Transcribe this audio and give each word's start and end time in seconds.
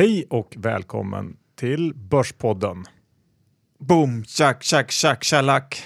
Hej 0.00 0.26
och 0.30 0.54
välkommen 0.58 1.36
till 1.54 1.94
Börspodden. 1.94 2.84
Boom, 3.78 4.24
tjack, 4.24 4.62
tjack, 4.62 4.90
tjack, 4.90 5.24
tjalack. 5.24 5.82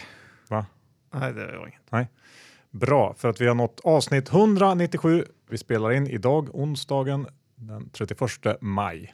Va? 0.49 0.67
Nej, 1.14 1.33
det 1.33 1.59
var 1.59 1.67
inget. 1.67 1.91
Nej. 1.91 2.09
Bra, 2.71 3.14
för 3.19 3.29
att 3.29 3.41
vi 3.41 3.46
har 3.46 3.55
nått 3.55 3.81
avsnitt 3.85 4.29
197. 4.29 5.25
Vi 5.50 5.59
spelar 5.59 5.93
in 5.93 6.07
idag 6.07 6.49
onsdagen 6.53 7.27
den 7.55 7.91
31 7.91 8.21
maj. 8.61 9.13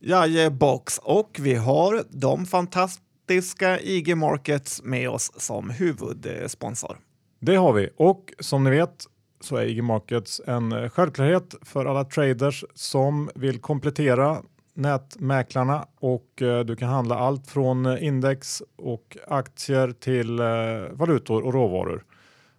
Jajebox, 0.00 0.98
och 0.98 1.38
vi 1.40 1.54
har 1.54 2.04
de 2.10 2.46
fantastiska 2.46 3.80
IG 3.80 4.16
Markets 4.16 4.82
med 4.82 5.10
oss 5.10 5.32
som 5.36 5.70
huvudsponsor. 5.70 6.98
Det 7.40 7.56
har 7.56 7.72
vi 7.72 7.90
och 7.96 8.32
som 8.38 8.64
ni 8.64 8.70
vet 8.70 9.06
så 9.44 9.56
är 9.56 9.66
IG 9.66 9.82
Markets 9.84 10.40
en 10.46 10.72
eh, 10.72 10.88
självklarhet 10.88 11.54
för 11.62 11.86
alla 11.86 12.04
traders 12.04 12.64
som 12.74 13.30
vill 13.34 13.60
komplettera 13.60 14.42
nätmäklarna 14.74 15.86
och 16.00 16.42
eh, 16.42 16.64
du 16.64 16.76
kan 16.76 16.88
handla 16.88 17.18
allt 17.18 17.46
från 17.46 17.86
eh, 17.86 18.04
index 18.04 18.62
och 18.76 19.16
aktier 19.28 19.92
till 19.92 20.40
valutor 20.92 21.42
och 21.42 21.54
råvaror. 21.54 22.04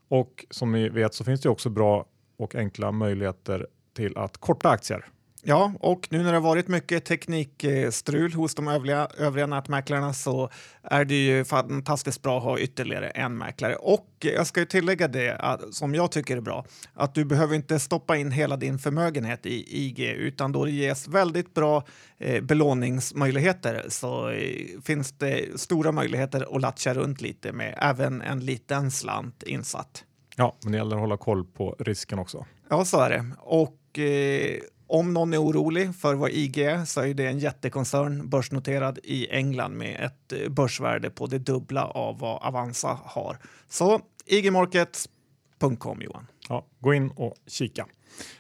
Och 0.08 0.46
som 0.50 0.72
ni 0.72 0.90
vet 0.90 1.14
så 1.14 1.24
finns 1.24 1.42
det 1.42 1.50
också 1.50 1.70
bra 1.70 2.06
och 2.38 2.56
enkla 2.56 2.92
möjligheter 2.92 3.68
till 3.96 4.18
att 4.18 4.38
korta 4.38 4.70
aktier. 4.70 5.06
Ja, 5.48 5.72
och 5.80 6.08
nu 6.10 6.18
när 6.18 6.26
det 6.26 6.38
har 6.38 6.42
varit 6.42 6.68
mycket 6.68 7.06
teknikstrul 7.06 8.34
hos 8.34 8.56
de 8.56 8.68
övriga, 8.68 9.08
övriga 9.18 9.48
nätmäklarna 9.48 10.14
så 10.14 10.50
är 10.84 11.06
det 11.06 11.26
ju 11.26 11.46
fantastiskt 11.46 12.22
bra 12.22 12.38
att 12.38 12.44
ha 12.44 12.60
ytterligare 12.60 13.10
en 13.10 13.38
mäklare. 13.38 13.76
Och 13.76 14.08
jag 14.20 14.48
ska 14.48 14.60
ju 14.60 14.66
tillägga 14.66 15.08
det 15.08 15.36
att, 15.36 15.74
som 15.74 15.96
jag 15.96 16.12
tycker 16.12 16.38
är 16.38 16.42
bra, 16.42 16.66
att 16.94 17.16
du 17.16 17.26
behöver 17.26 17.56
inte 17.56 17.80
stoppa 17.80 18.18
in 18.18 18.32
hela 18.32 18.58
din 18.58 18.80
förmögenhet 18.80 19.46
i 19.46 19.86
IG 19.86 20.00
utan 20.00 20.52
då 20.52 20.66
det 20.66 20.72
ges 20.72 21.08
väldigt 21.08 21.54
bra 21.54 21.84
eh, 22.18 22.42
belåningsmöjligheter 22.42 23.86
så 23.90 24.30
eh, 24.30 24.82
finns 24.84 25.12
det 25.12 25.60
stora 25.60 25.92
möjligheter 25.92 26.56
att 26.56 26.62
latcha 26.62 26.94
runt 26.94 27.22
lite 27.22 27.52
med 27.52 27.78
även 27.82 28.22
en 28.22 28.40
liten 28.40 28.92
slant 28.92 29.44
insatt. 29.44 30.04
Ja, 30.36 30.56
men 30.64 30.72
det 30.72 30.78
gäller 30.78 30.96
att 30.96 31.02
hålla 31.02 31.18
koll 31.18 31.46
på 31.46 31.76
risken 31.80 32.20
också. 32.20 32.46
Ja, 32.70 32.86
så 32.86 33.00
är 33.00 33.10
det. 33.10 33.26
Och 33.40 34.00
eh, 34.00 34.60
om 34.88 35.14
någon 35.14 35.34
är 35.34 35.44
orolig 35.44 35.96
för 35.96 36.16
vad 36.16 36.32
IG 36.32 36.58
är 36.58 36.86
så 36.86 37.02
är 37.02 37.14
det 37.14 37.28
en 37.28 37.40
jättekoncern 37.40 38.30
börsnoterad 38.30 39.00
i 39.04 39.28
England 39.30 39.78
med 39.78 40.06
ett 40.06 40.34
eh, 40.34 40.50
börsvärde 40.50 41.10
på 41.10 41.28
det 41.28 41.40
dubbla 41.40 41.86
av 41.86 42.20
vad 42.20 42.44
Avanza 42.44 43.00
har. 43.04 43.38
Så 43.70 44.02
igmarkets.com 44.26 46.02
Johan. 46.02 46.28
Ja, 46.50 46.66
gå 46.80 46.94
in 46.94 47.10
och 47.10 47.36
kika. 47.48 47.86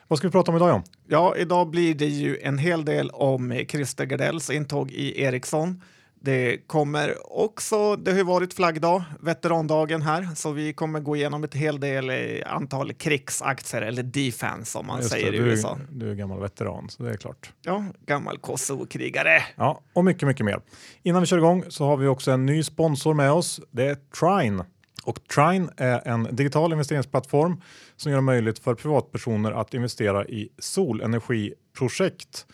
Vad 0.07 0.19
ska 0.19 0.27
vi 0.27 0.31
prata 0.31 0.51
om 0.51 0.57
idag 0.57 0.69
John? 0.69 0.83
Ja, 1.07 1.35
idag 1.37 1.69
blir 1.69 1.95
det 1.95 2.05
ju 2.05 2.39
en 2.39 2.57
hel 2.57 2.85
del 2.85 3.09
om 3.09 3.65
Christer 3.69 4.05
Gardells 4.05 4.49
intåg 4.49 4.91
i 4.91 5.21
Ericsson. 5.21 5.81
Det 6.25 6.67
kommer 6.67 7.15
också, 7.43 7.95
det 7.95 8.11
har 8.11 8.17
ju 8.17 8.23
varit 8.23 8.53
flaggdag, 8.53 9.03
veterandagen 9.19 10.01
här, 10.01 10.27
så 10.35 10.51
vi 10.51 10.73
kommer 10.73 10.99
gå 10.99 11.15
igenom 11.15 11.43
ett 11.43 11.53
hel 11.53 11.79
del 11.79 12.11
antal 12.45 12.93
krigsaktier, 12.93 13.81
eller 13.81 14.03
defense 14.03 14.71
som 14.71 14.87
man 14.87 14.97
Just 14.97 15.11
säger 15.11 15.31
det, 15.31 15.37
i 15.37 15.39
du, 15.39 15.45
USA. 15.45 15.79
Du 15.91 16.11
är 16.11 16.15
gammal 16.15 16.39
veteran, 16.39 16.89
så 16.89 17.03
det 17.03 17.09
är 17.09 17.17
klart. 17.17 17.53
Ja, 17.61 17.85
gammal 18.05 18.37
Kosovo-krigare. 18.37 19.41
Ja, 19.55 19.81
och 19.93 20.05
mycket, 20.05 20.27
mycket 20.27 20.45
mer. 20.45 20.59
Innan 21.03 21.21
vi 21.21 21.27
kör 21.27 21.37
igång 21.37 21.63
så 21.67 21.85
har 21.85 21.97
vi 21.97 22.07
också 22.07 22.31
en 22.31 22.45
ny 22.45 22.63
sponsor 22.63 23.13
med 23.13 23.31
oss. 23.31 23.61
Det 23.71 23.85
är 23.85 23.95
Trine. 23.95 24.65
Och 25.03 25.19
Trine 25.27 25.69
är 25.77 26.07
en 26.07 26.27
digital 26.31 26.71
investeringsplattform 26.71 27.61
som 27.95 28.11
gör 28.11 28.17
det 28.17 28.21
möjligt 28.21 28.59
för 28.59 28.75
privatpersoner 28.75 29.51
att 29.51 29.73
investera 29.73 30.25
i 30.25 30.49
solenergiprojekt. 30.59 32.45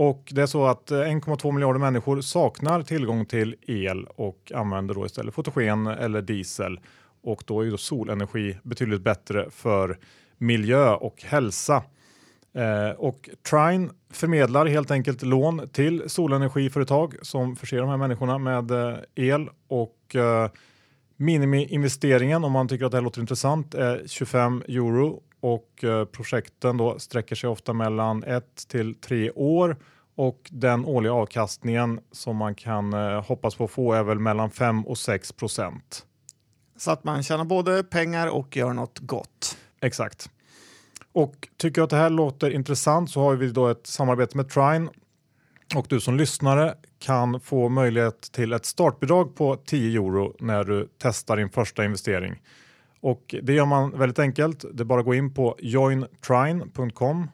Och 0.00 0.28
det 0.34 0.42
är 0.42 0.46
så 0.46 0.66
att 0.66 0.90
eh, 0.90 0.96
1,2 0.96 1.52
miljarder 1.52 1.80
människor 1.80 2.20
saknar 2.20 2.82
tillgång 2.82 3.26
till 3.26 3.56
el 3.66 4.04
och 4.04 4.52
använder 4.54 4.94
då 4.94 5.06
istället 5.06 5.34
fotogen 5.34 5.86
eller 5.86 6.22
diesel. 6.22 6.80
Och 7.22 7.42
då 7.46 7.60
är 7.60 7.64
ju 7.64 7.70
då 7.70 7.76
solenergi 7.76 8.58
betydligt 8.62 9.00
bättre 9.00 9.50
för 9.50 9.98
miljö 10.36 10.94
och 10.94 11.22
hälsa. 11.22 11.82
Eh, 12.54 12.90
och 12.98 13.30
Trine 13.50 13.90
förmedlar 14.10 14.66
helt 14.66 14.90
enkelt 14.90 15.22
lån 15.22 15.68
till 15.68 16.02
solenergiföretag 16.06 17.14
som 17.22 17.56
förser 17.56 17.78
de 17.78 17.88
här 17.88 17.96
människorna 17.96 18.38
med 18.38 18.70
eh, 18.70 18.96
el 19.14 19.48
och 19.68 20.16
eh, 20.16 20.50
minimiinvesteringen 21.16 22.44
om 22.44 22.52
man 22.52 22.68
tycker 22.68 22.84
att 22.84 22.90
det 22.90 22.96
här 22.96 23.02
låter 23.02 23.20
intressant 23.20 23.74
är 23.74 24.02
25 24.06 24.62
euro 24.68 25.22
och 25.40 25.84
eh, 25.84 26.04
projekten 26.04 26.76
då 26.76 26.98
sträcker 26.98 27.36
sig 27.36 27.50
ofta 27.50 27.72
mellan 27.72 28.24
1 28.24 28.68
till 28.68 28.94
3 28.94 29.30
år 29.30 29.76
och 30.16 30.48
den 30.50 30.84
årliga 30.84 31.12
avkastningen 31.12 32.00
som 32.12 32.36
man 32.36 32.54
kan 32.54 32.92
eh, 32.92 33.24
hoppas 33.24 33.54
på 33.54 33.64
att 33.64 33.70
få 33.70 33.92
är 33.92 34.02
väl 34.02 34.18
mellan 34.18 34.50
5 34.50 34.86
och 34.86 34.98
6 34.98 35.32
procent. 35.32 36.06
Så 36.76 36.90
att 36.90 37.04
man 37.04 37.22
tjänar 37.22 37.44
både 37.44 37.84
pengar 37.84 38.26
och 38.26 38.56
gör 38.56 38.72
något 38.72 38.98
gott. 38.98 39.56
Exakt. 39.80 40.30
Och 41.12 41.48
tycker 41.56 41.82
att 41.82 41.90
det 41.90 41.96
här 41.96 42.10
låter 42.10 42.50
intressant 42.50 43.10
så 43.10 43.20
har 43.20 43.36
vi 43.36 43.50
då 43.50 43.68
ett 43.68 43.86
samarbete 43.86 44.36
med 44.36 44.48
Trine 44.48 44.88
och 45.74 45.86
du 45.88 46.00
som 46.00 46.16
lyssnare 46.16 46.74
kan 46.98 47.40
få 47.40 47.68
möjlighet 47.68 48.20
till 48.32 48.52
ett 48.52 48.66
startbidrag 48.66 49.36
på 49.36 49.56
10 49.56 50.00
euro 50.00 50.36
när 50.40 50.64
du 50.64 50.88
testar 50.98 51.36
din 51.36 51.50
första 51.50 51.84
investering. 51.84 52.42
Och 53.00 53.34
det 53.42 53.52
gör 53.52 53.66
man 53.66 53.98
väldigt 53.98 54.18
enkelt. 54.18 54.64
Det 54.72 54.82
är 54.82 54.84
bara 54.84 55.00
att 55.00 55.06
gå 55.06 55.14
in 55.14 55.34
på 55.34 55.56
jointrine.com. 55.58 57.30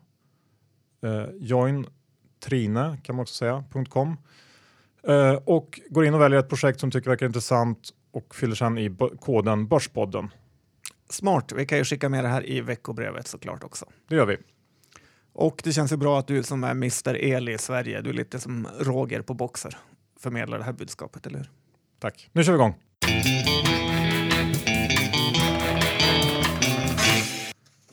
Eh, 1.05 1.25
jointrine 1.41 2.99
kan 3.03 3.17
man 3.17 3.23
också 3.23 3.35
säga, 3.35 3.65
.com. 3.89 4.17
Eh, 5.09 5.35
och 5.35 5.81
går 5.91 6.05
in 6.05 6.15
och 6.15 6.21
väljer 6.21 6.39
ett 6.39 6.49
projekt 6.49 6.81
som 6.81 6.91
tycker 6.91 7.11
verkar 7.11 7.27
intressant 7.27 7.91
och 8.11 8.35
fyller 8.35 8.55
sedan 8.55 8.79
i 8.79 8.97
koden 9.21 9.69
Börspodden. 9.69 10.31
Smart. 11.11 11.53
Vi 11.57 11.67
kan 11.67 11.79
ju 11.79 11.85
skicka 11.85 12.09
med 12.09 12.25
det 12.25 12.29
här 12.29 12.51
i 12.51 12.61
veckobrevet 12.61 13.27
såklart 13.27 13.65
också. 13.65 13.87
Det 14.09 14.15
gör 14.15 14.27
vi. 14.27 14.37
Och 15.33 15.61
det 15.65 15.73
känns 15.73 15.93
ju 15.93 15.97
bra 15.97 16.19
att 16.19 16.27
du 16.27 16.43
som 16.43 16.65
är 16.65 16.71
Mr 16.71 17.17
El 17.17 17.49
i 17.49 17.59
Sverige, 17.59 18.01
du 18.01 18.11
är 18.11 18.15
lite 18.15 18.41
som 18.41 18.69
Roger 18.81 19.23
på 19.23 19.35
Boxer, 19.35 19.77
förmedlar 20.21 20.59
det 20.59 20.65
här 20.65 20.73
budskapet, 20.73 21.27
eller 21.27 21.39
hur? 21.39 21.51
Tack. 21.99 22.31
Nu 22.33 22.45
kör 22.45 22.53
vi 22.53 22.57
igång. 22.57 22.75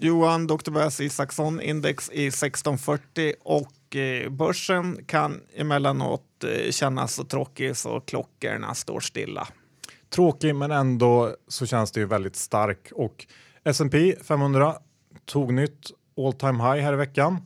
Johan, 0.03 0.47
Dr. 0.47 0.71
Bass 0.71 1.01
Isaksson, 1.01 1.61
index 1.61 2.09
i 2.09 2.27
1640 2.27 3.33
och 3.43 3.95
eh, 3.95 4.29
börsen 4.29 5.05
kan 5.05 5.41
emellanåt 5.55 6.43
eh, 6.43 6.71
kännas 6.71 7.13
så 7.13 7.23
tråkig 7.23 7.77
så 7.77 7.99
klockorna 7.99 8.73
står 8.73 8.99
stilla. 8.99 9.47
Tråkig 10.09 10.55
men 10.55 10.71
ändå 10.71 11.35
så 11.47 11.65
känns 11.65 11.91
det 11.91 11.99
ju 11.99 12.05
väldigt 12.05 12.35
stark 12.35 12.91
och 12.91 13.25
S&P 13.63 14.15
500 14.23 14.75
tog 15.25 15.53
nytt 15.53 15.91
all 16.17 16.33
time 16.33 16.63
high 16.63 16.83
här 16.83 16.93
i 16.93 16.95
veckan 16.95 17.37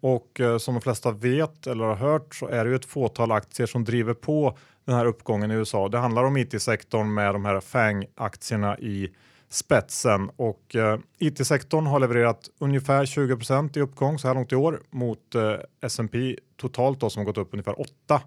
och 0.00 0.40
eh, 0.40 0.58
som 0.58 0.74
de 0.74 0.80
flesta 0.80 1.10
vet 1.10 1.66
eller 1.66 1.84
har 1.84 1.96
hört 1.96 2.34
så 2.34 2.48
är 2.48 2.64
det 2.64 2.70
ju 2.70 2.76
ett 2.76 2.84
fåtal 2.84 3.32
aktier 3.32 3.66
som 3.66 3.84
driver 3.84 4.14
på 4.14 4.58
den 4.84 4.94
här 4.94 5.06
uppgången 5.06 5.50
i 5.50 5.54
USA. 5.54 5.88
Det 5.88 5.98
handlar 5.98 6.24
om 6.24 6.36
IT-sektorn 6.36 7.14
med 7.14 7.34
de 7.34 7.44
här 7.44 7.60
FANG-aktierna 7.60 8.78
i 8.78 9.10
spetsen 9.54 10.30
och 10.36 10.76
eh, 10.76 10.98
IT-sektorn 11.18 11.86
har 11.86 12.00
levererat 12.00 12.50
ungefär 12.58 13.04
20% 13.04 13.78
i 13.78 13.80
uppgång 13.80 14.18
så 14.18 14.28
här 14.28 14.34
långt 14.34 14.52
i 14.52 14.56
år 14.56 14.80
mot 14.90 15.34
eh, 15.34 15.54
S&P 15.82 16.36
totalt 16.56 17.00
då, 17.00 17.10
som 17.10 17.20
har 17.20 17.24
gått 17.24 17.38
upp 17.38 17.48
ungefär 17.52 17.80
8 17.80 18.20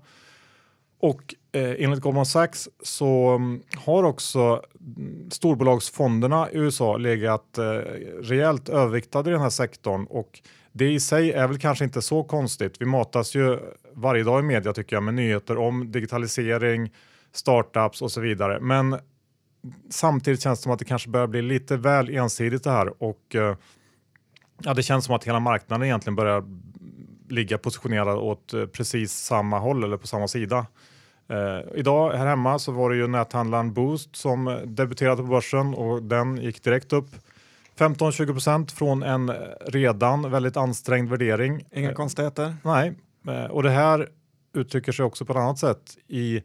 och 1.00 1.36
eh, 1.52 1.76
enligt 1.84 2.02
Goldman 2.02 2.26
Sachs 2.26 2.70
så 2.84 3.36
um, 3.36 3.64
har 3.76 4.04
också 4.04 4.62
mm, 4.98 5.32
storbolagsfonderna 5.32 6.52
i 6.52 6.58
USA 6.58 6.98
legat 6.98 7.58
eh, 7.58 7.64
rejält 8.22 8.70
överviktade 8.70 9.30
i 9.30 9.34
den 9.34 9.42
här 9.42 9.50
sektorn 9.50 10.06
och 10.06 10.42
det 10.72 10.92
i 10.92 11.00
sig 11.00 11.32
är 11.32 11.48
väl 11.48 11.60
kanske 11.60 11.84
inte 11.84 12.02
så 12.02 12.24
konstigt. 12.24 12.76
Vi 12.80 12.86
matas 12.86 13.36
ju 13.36 13.60
varje 13.94 14.24
dag 14.24 14.40
i 14.40 14.44
media 14.44 14.74
tycker 14.74 14.96
jag 14.96 15.04
med 15.04 15.14
nyheter 15.14 15.58
om 15.58 15.92
digitalisering, 15.92 16.94
startups 17.32 18.02
och 18.02 18.12
så 18.12 18.22
vidare. 18.22 18.60
Men 18.60 18.98
samtidigt 19.90 20.42
känns 20.42 20.60
det 20.60 20.64
som 20.64 20.72
att 20.72 20.80
det 20.80 20.86
kanske 20.86 21.10
börjar 21.10 21.28
bli 21.28 21.42
lite 21.42 21.78
väl 21.78 22.10
ensidigt 22.10 22.64
det 22.64 22.72
här 22.72 23.04
och 23.04 23.36
eh, 23.36 23.56
ja, 24.64 24.74
det 24.74 24.84
känns 24.84 25.06
som 25.06 25.16
att 25.16 25.24
hela 25.24 25.40
marknaden 25.40 25.86
egentligen 25.86 26.16
börjar 26.16 26.44
ligga 27.30 27.58
positionerad 27.58 28.18
åt 28.18 28.54
eh, 28.54 28.66
precis 28.66 29.14
samma 29.14 29.60
håll 29.60 29.84
eller 29.84 29.98
på 29.98 30.08
samma 30.08 30.28
sida. 30.28 30.66
Eh, 31.30 31.80
idag 31.80 32.12
här 32.12 32.26
hemma 32.26 32.60
så 32.60 32.72
var 32.72 32.90
det 32.90 32.96
ju 32.96 33.08
näthandlaren 33.08 33.74
Boost 33.74 34.16
som 34.16 34.60
debuterade 34.66 35.18
på 35.22 35.28
börsen 35.28 35.74
och 35.74 36.04
den 36.04 36.38
gick 36.38 36.64
direkt 36.64 36.94
upp 36.94 37.10
15-20% 37.78 38.76
från 38.76 39.04
en 39.04 39.34
redan 39.66 40.32
väldigt 40.32 40.58
ansträngd 40.58 41.10
värdering. 41.10 41.66
Inga 41.72 41.94
konstigheter. 41.94 42.56
Nej, 42.64 42.94
eh, 43.28 43.46
och 43.46 43.64
det 43.64 43.70
här 43.70 44.10
uttrycker 44.54 44.92
sig 44.92 45.06
också 45.06 45.26
på 45.26 45.34
ett 45.34 45.40
annat 45.40 45.60
sätt 45.60 45.98
i 46.08 46.44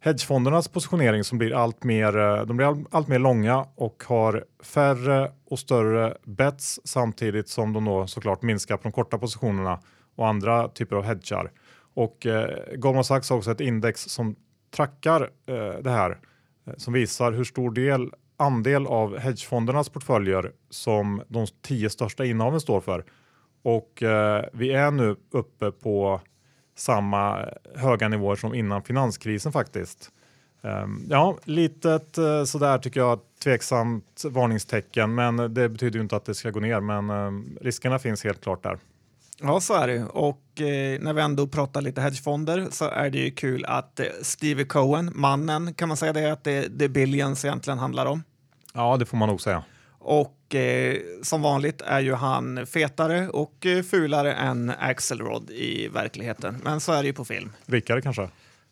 hedgefondernas 0.00 0.68
positionering 0.68 1.24
som 1.24 1.38
blir 1.38 1.54
allt 1.54 1.84
mer, 1.84 2.18
eh, 2.18 2.46
de 2.46 2.56
blir 2.56 2.66
all, 2.66 2.84
allt 2.90 3.08
mer 3.08 3.18
långa 3.18 3.66
och 3.74 4.04
har 4.06 4.44
färre 4.62 5.32
och 5.44 5.58
större 5.58 6.16
bets 6.24 6.80
samtidigt 6.84 7.48
som 7.48 7.72
de 7.72 7.84
då 7.84 8.06
såklart 8.06 8.42
minskar 8.42 8.76
på 8.76 8.82
de 8.82 8.92
korta 8.92 9.18
positionerna 9.18 9.80
och 10.16 10.28
andra 10.28 10.68
typer 10.68 10.96
av 10.96 11.04
hedgar. 11.04 11.52
Och 11.94 12.26
eh, 12.26 12.76
Goldman 12.76 13.04
Sachs 13.04 13.30
har 13.30 13.36
också 13.36 13.50
ett 13.50 13.60
index 13.60 14.00
som 14.00 14.36
trackar 14.76 15.30
eh, 15.46 15.82
det 15.82 15.90
här 15.90 16.18
eh, 16.66 16.74
som 16.76 16.92
visar 16.92 17.32
hur 17.32 17.44
stor 17.44 17.70
del 17.70 18.10
andel 18.36 18.86
av 18.86 19.18
hedgefondernas 19.18 19.88
portföljer 19.88 20.52
som 20.70 21.22
de 21.28 21.46
tio 21.62 21.90
största 21.90 22.24
innehaven 22.24 22.60
står 22.60 22.80
för. 22.80 23.04
Och 23.62 24.02
eh, 24.02 24.44
vi 24.52 24.72
är 24.72 24.90
nu 24.90 25.16
uppe 25.30 25.70
på 25.70 26.20
samma 26.76 27.48
höga 27.74 28.08
nivåer 28.08 28.36
som 28.36 28.54
innan 28.54 28.82
finanskrisen 28.82 29.52
faktiskt. 29.52 30.10
Um, 30.60 31.06
ja, 31.10 31.38
litet 31.44 32.18
uh, 32.18 32.44
sådär 32.44 32.78
tycker 32.78 33.00
jag 33.00 33.20
tveksamt 33.42 34.22
varningstecken, 34.30 35.14
men 35.14 35.36
det 35.36 35.68
betyder 35.68 35.98
ju 35.98 36.02
inte 36.02 36.16
att 36.16 36.24
det 36.24 36.34
ska 36.34 36.50
gå 36.50 36.60
ner. 36.60 36.80
Men 36.80 37.10
um, 37.10 37.58
riskerna 37.60 37.98
finns 37.98 38.24
helt 38.24 38.40
klart 38.40 38.62
där. 38.62 38.78
Ja, 39.40 39.60
så 39.60 39.74
är 39.74 39.86
det. 39.86 40.04
Och 40.04 40.60
eh, 40.60 41.00
när 41.00 41.12
vi 41.12 41.22
ändå 41.22 41.46
pratar 41.46 41.80
lite 41.80 42.00
hedgefonder 42.00 42.66
så 42.70 42.88
är 42.88 43.10
det 43.10 43.18
ju 43.18 43.30
kul 43.30 43.64
att 43.64 44.00
eh, 44.00 44.06
Stevie 44.22 44.64
Cohen, 44.64 45.10
mannen, 45.14 45.74
kan 45.74 45.88
man 45.88 45.96
säga 45.96 46.12
det, 46.12 46.32
att 46.32 46.44
det, 46.44 46.68
det 46.68 46.88
Billions 46.88 47.44
egentligen 47.44 47.78
handlar 47.78 48.06
om? 48.06 48.22
Ja, 48.74 48.96
det 48.96 49.06
får 49.06 49.16
man 49.16 49.28
nog 49.28 49.40
säga. 49.40 49.64
Och 49.98 50.35
eh, 50.54 50.96
som 51.22 51.42
vanligt 51.42 51.80
är 51.80 52.00
ju 52.00 52.14
han 52.14 52.66
fetare 52.66 53.28
och 53.28 53.66
eh, 53.66 53.82
fulare 53.82 54.34
än 54.34 54.70
Axelrod 54.78 55.50
i 55.50 55.88
verkligheten. 55.88 56.56
Men 56.64 56.80
så 56.80 56.92
är 56.92 57.02
det 57.02 57.06
ju 57.06 57.12
på 57.12 57.24
film. 57.24 57.52
Rikare 57.66 58.02
kanske? 58.02 58.28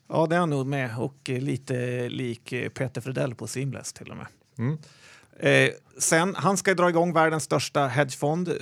Ja, 0.09 0.27
det 0.27 0.37
är 0.37 0.41
han 0.41 0.51
nog 0.51 0.67
med 0.67 0.99
och 0.99 1.31
eh, 1.31 1.41
lite 1.41 2.09
lik 2.09 2.55
Peter 2.75 3.01
Fredell 3.01 3.35
på 3.35 3.47
Seamless 3.47 3.93
till 3.93 4.11
och 4.11 4.17
med. 4.17 4.27
Mm. 4.59 4.79
Eh, 5.41 5.71
sen, 5.99 6.35
han 6.35 6.57
ska 6.57 6.75
dra 6.75 6.89
igång 6.89 7.13
världens 7.13 7.45
största 7.45 7.87
hedgefond, 7.87 8.53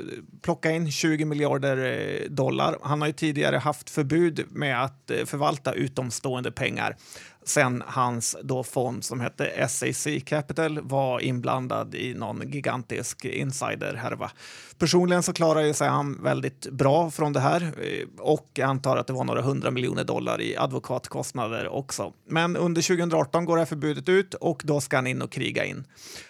plocka 0.43 0.70
in 0.70 0.91
20 0.93 1.25
miljarder 1.25 1.76
eh, 1.76 2.31
dollar. 2.31 2.79
Han 2.82 3.00
har 3.00 3.08
ju 3.08 3.12
tidigare 3.12 3.56
haft 3.56 3.91
förbud 3.91 4.44
med 4.50 4.85
att 4.85 5.11
eh, 5.11 5.25
förvalta 5.25 5.73
utomstående 5.73 6.53
pengar 6.53 6.97
sen 7.44 7.83
hans 7.87 8.37
då 8.43 8.62
fond 8.62 9.05
som 9.05 9.21
hette 9.21 9.69
SAC 9.69 10.06
Capital 10.25 10.81
var 10.81 11.21
inblandad 11.21 11.94
i 11.94 12.15
någon 12.15 12.50
gigantisk 12.50 13.25
insiderhärva. 13.25 14.31
Personligen 14.79 15.23
så 15.23 15.33
klarade 15.33 15.75
sig 15.75 15.89
han 15.89 16.23
väldigt 16.23 16.71
bra 16.71 17.11
från 17.11 17.33
det 17.33 17.41
här 17.41 17.62
eh, 17.62 18.09
och 18.19 18.49
jag 18.55 18.69
antar 18.69 18.97
att 18.97 19.06
det 19.06 19.12
var 19.12 19.25
några 19.25 19.43
hundra 19.43 19.71
miljoner 19.71 20.05
dollar 20.05 20.41
i 20.41 20.56
advokatkostnader 20.56 21.69
också. 21.69 22.12
Men 22.29 22.56
under 22.56 22.83
2018 22.83 23.44
går 23.44 23.56
det 23.56 23.61
här 23.61 23.67
förbudet 23.67 24.09
ut 24.09 24.35
och 24.35 24.62
då 24.65 24.81
ska 24.81 24.97
han 24.97 25.06
in 25.06 25.23
och 25.23 25.33
kriga 25.33 25.65
in. 25.65 25.85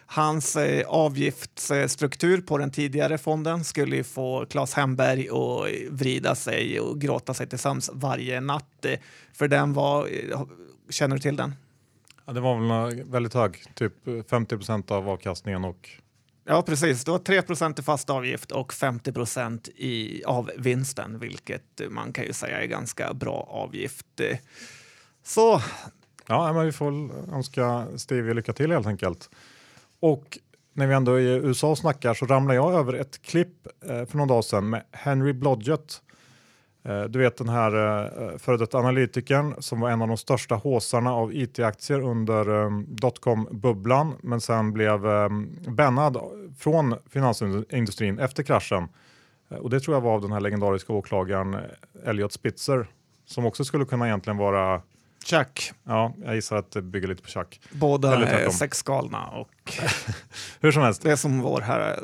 Hans 0.06 0.56
eh, 0.56 0.86
avgiftsstruktur 0.88 2.40
på 2.40 2.58
den 2.58 2.70
tidigare 2.70 3.18
fonden 3.18 3.64
skulle 3.64 4.04
få 4.04 4.46
Claes 4.46 4.74
Hemberg 4.74 5.28
att 5.28 5.34
eh, 5.34 5.90
vrida 5.90 6.34
sig 6.34 6.80
och 6.80 7.00
gråta 7.00 7.34
sig 7.34 7.48
till 7.48 7.58
sömns 7.58 7.90
varje 7.92 8.40
natt. 8.40 8.84
Eh, 8.84 8.98
för 9.32 9.48
den 9.48 9.72
var 9.72 10.08
Känner 10.92 11.16
du 11.16 11.22
till 11.22 11.36
den? 11.36 11.54
Ja, 12.26 12.32
det 12.32 12.40
var 12.40 12.86
väl 12.86 13.04
väldigt 13.04 13.34
hög, 13.34 13.64
typ 13.74 13.92
50 14.30 14.56
procent 14.56 14.90
av 14.90 15.08
avkastningen 15.08 15.64
och 15.64 15.90
Ja, 16.44 16.62
precis. 16.62 17.04
Det 17.04 17.10
var 17.10 17.18
3 17.18 17.42
procent 17.42 17.78
i 17.78 17.82
fast 17.82 18.10
avgift 18.10 18.52
och 18.52 18.72
50 18.72 19.12
procent 19.12 19.68
av 20.26 20.50
vinsten, 20.58 21.18
vilket 21.18 21.80
man 21.90 22.12
kan 22.12 22.24
ju 22.24 22.32
säga 22.32 22.62
är 22.62 22.66
ganska 22.66 23.14
bra 23.14 23.48
avgift. 23.50 24.20
Så. 25.22 25.60
Ja, 26.26 26.52
men 26.52 26.66
vi 26.66 26.72
får 26.72 26.92
önska 27.34 27.86
Stevie 27.96 28.34
lycka 28.34 28.52
till 28.52 28.70
helt 28.70 28.86
enkelt. 28.86 29.30
Och 30.00 30.38
när 30.72 30.86
vi 30.86 30.94
ändå 30.94 31.12
är 31.12 31.20
i 31.20 31.24
USA 31.24 31.70
och 31.70 31.78
snackar 31.78 32.14
så 32.14 32.26
ramlar 32.26 32.54
jag 32.54 32.72
över 32.72 32.92
ett 32.92 33.22
klipp 33.22 33.66
eh, 33.84 34.04
för 34.04 34.16
någon 34.16 34.28
dag 34.28 34.44
sedan 34.44 34.70
med 34.70 34.82
Henry 34.90 35.32
Blodgett 35.32 36.02
Eh, 36.84 37.02
du 37.02 37.18
vet 37.18 37.36
den 37.36 37.48
här 37.48 37.72
eh, 37.74 38.38
före 38.38 38.56
detta 38.56 38.78
analytikern 38.78 39.54
som 39.58 39.80
var 39.80 39.90
en 39.90 40.02
av 40.02 40.08
de 40.08 40.16
största 40.16 40.54
håsarna 40.54 41.12
av 41.12 41.34
it-aktier 41.34 42.00
under 42.00 42.48
um, 42.48 42.86
dotcom-bubblan 42.88 44.14
men 44.20 44.40
sen 44.40 44.72
blev 44.72 45.06
um, 45.06 45.56
bannad 45.66 46.16
från 46.58 46.94
finansindustrin 47.10 48.18
efter 48.18 48.42
kraschen. 48.42 48.88
Eh, 49.50 49.56
och 49.56 49.70
det 49.70 49.80
tror 49.80 49.96
jag 49.96 50.00
var 50.00 50.14
av 50.14 50.22
den 50.22 50.32
här 50.32 50.40
legendariska 50.40 50.92
åklagaren 50.92 51.56
Elliot 52.04 52.32
Spitzer 52.32 52.86
som 53.24 53.46
också 53.46 53.64
skulle 53.64 53.84
kunna 53.84 54.06
egentligen 54.06 54.36
vara 54.36 54.82
Chuck. 55.24 55.72
Ja, 55.84 56.14
jag 56.24 56.34
gissar 56.34 56.56
att 56.56 56.70
det 56.70 56.82
bygger 56.82 57.08
lite 57.08 57.22
på 57.22 57.28
Chuck. 57.28 57.60
Båda 57.70 58.26
är 58.26 58.50
sexgalna 58.50 59.26
och 59.26 59.72
hur 60.60 60.72
som 60.72 60.82
helst. 60.82 61.02
Det 61.02 61.10
är 61.10 61.16
som 61.16 61.40
vår 61.40 61.60
här 61.60 61.98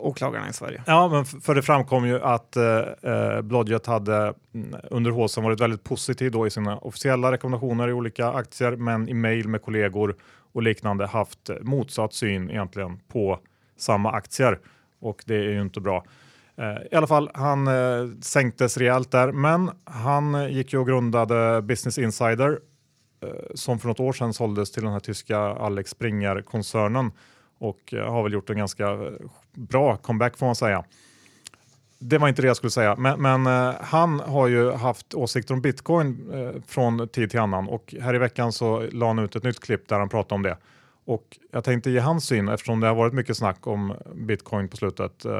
åklagarna 0.00 0.48
i 0.48 0.52
Sverige. 0.52 0.82
Ja, 0.86 1.08
men 1.08 1.24
för 1.24 1.54
det 1.54 1.62
framkom 1.62 2.06
ju 2.06 2.22
att 2.22 2.56
eh, 2.56 3.40
Blodgett 3.42 3.86
hade 3.86 4.34
mm, 4.54 4.80
under 4.90 5.10
håsen 5.10 5.44
varit 5.44 5.60
väldigt 5.60 5.84
positiv 5.84 6.30
då 6.30 6.46
i 6.46 6.50
sina 6.50 6.78
officiella 6.78 7.32
rekommendationer 7.32 7.88
i 7.88 7.92
olika 7.92 8.28
aktier, 8.28 8.76
men 8.76 9.08
i 9.08 9.14
mejl 9.14 9.48
med 9.48 9.62
kollegor 9.62 10.16
och 10.52 10.62
liknande 10.62 11.06
haft 11.06 11.50
motsatt 11.60 12.14
syn 12.14 12.50
egentligen 12.50 12.98
på 13.08 13.38
samma 13.76 14.12
aktier 14.12 14.58
och 15.00 15.22
det 15.26 15.34
är 15.34 15.50
ju 15.50 15.62
inte 15.62 15.80
bra. 15.80 16.04
Eh, 16.56 16.92
I 16.92 16.94
alla 16.96 17.06
fall, 17.06 17.30
han 17.34 17.66
eh, 17.66 18.08
sänktes 18.20 18.76
rejält 18.76 19.10
där, 19.10 19.32
men 19.32 19.70
han 19.84 20.52
gick 20.52 20.72
ju 20.72 20.78
och 20.78 20.86
grundade 20.86 21.62
Business 21.62 21.98
Insider 21.98 22.58
eh, 23.22 23.28
som 23.54 23.78
för 23.78 23.88
något 23.88 24.00
år 24.00 24.12
sedan 24.12 24.34
såldes 24.34 24.70
till 24.70 24.82
den 24.82 24.92
här 24.92 25.00
tyska 25.00 25.38
Alex 25.38 25.90
Springer-koncernen 25.90 27.12
och 27.58 27.94
eh, 27.94 28.12
har 28.12 28.22
väl 28.22 28.32
gjort 28.32 28.50
en 28.50 28.56
ganska 28.56 28.90
eh, 28.90 29.10
bra 29.54 29.96
comeback 29.96 30.36
får 30.36 30.46
man 30.46 30.54
säga. 30.54 30.84
Det 31.98 32.18
var 32.18 32.28
inte 32.28 32.42
det 32.42 32.48
jag 32.48 32.56
skulle 32.56 32.70
säga, 32.70 32.96
men, 32.96 33.22
men 33.22 33.46
han 33.80 34.20
har 34.20 34.48
ju 34.48 34.70
haft 34.72 35.14
åsikter 35.14 35.54
om 35.54 35.60
bitcoin 35.60 36.30
från 36.66 37.08
tid 37.08 37.30
till 37.30 37.40
annan 37.40 37.68
och 37.68 37.94
här 38.00 38.14
i 38.14 38.18
veckan 38.18 38.52
så 38.52 38.86
la 38.92 39.06
han 39.06 39.18
ut 39.18 39.36
ett 39.36 39.42
nytt 39.42 39.60
klipp 39.60 39.88
där 39.88 39.98
han 39.98 40.08
pratade 40.08 40.34
om 40.34 40.42
det. 40.42 40.56
Och 41.04 41.38
jag 41.50 41.64
tänkte 41.64 41.90
ge 41.90 41.98
hans 41.98 42.26
syn 42.26 42.48
eftersom 42.48 42.80
det 42.80 42.86
har 42.86 42.94
varit 42.94 43.12
mycket 43.12 43.36
snack 43.36 43.66
om 43.66 43.94
bitcoin 44.14 44.68
på 44.68 44.76
slutet. 44.76 45.24
Eh, 45.24 45.32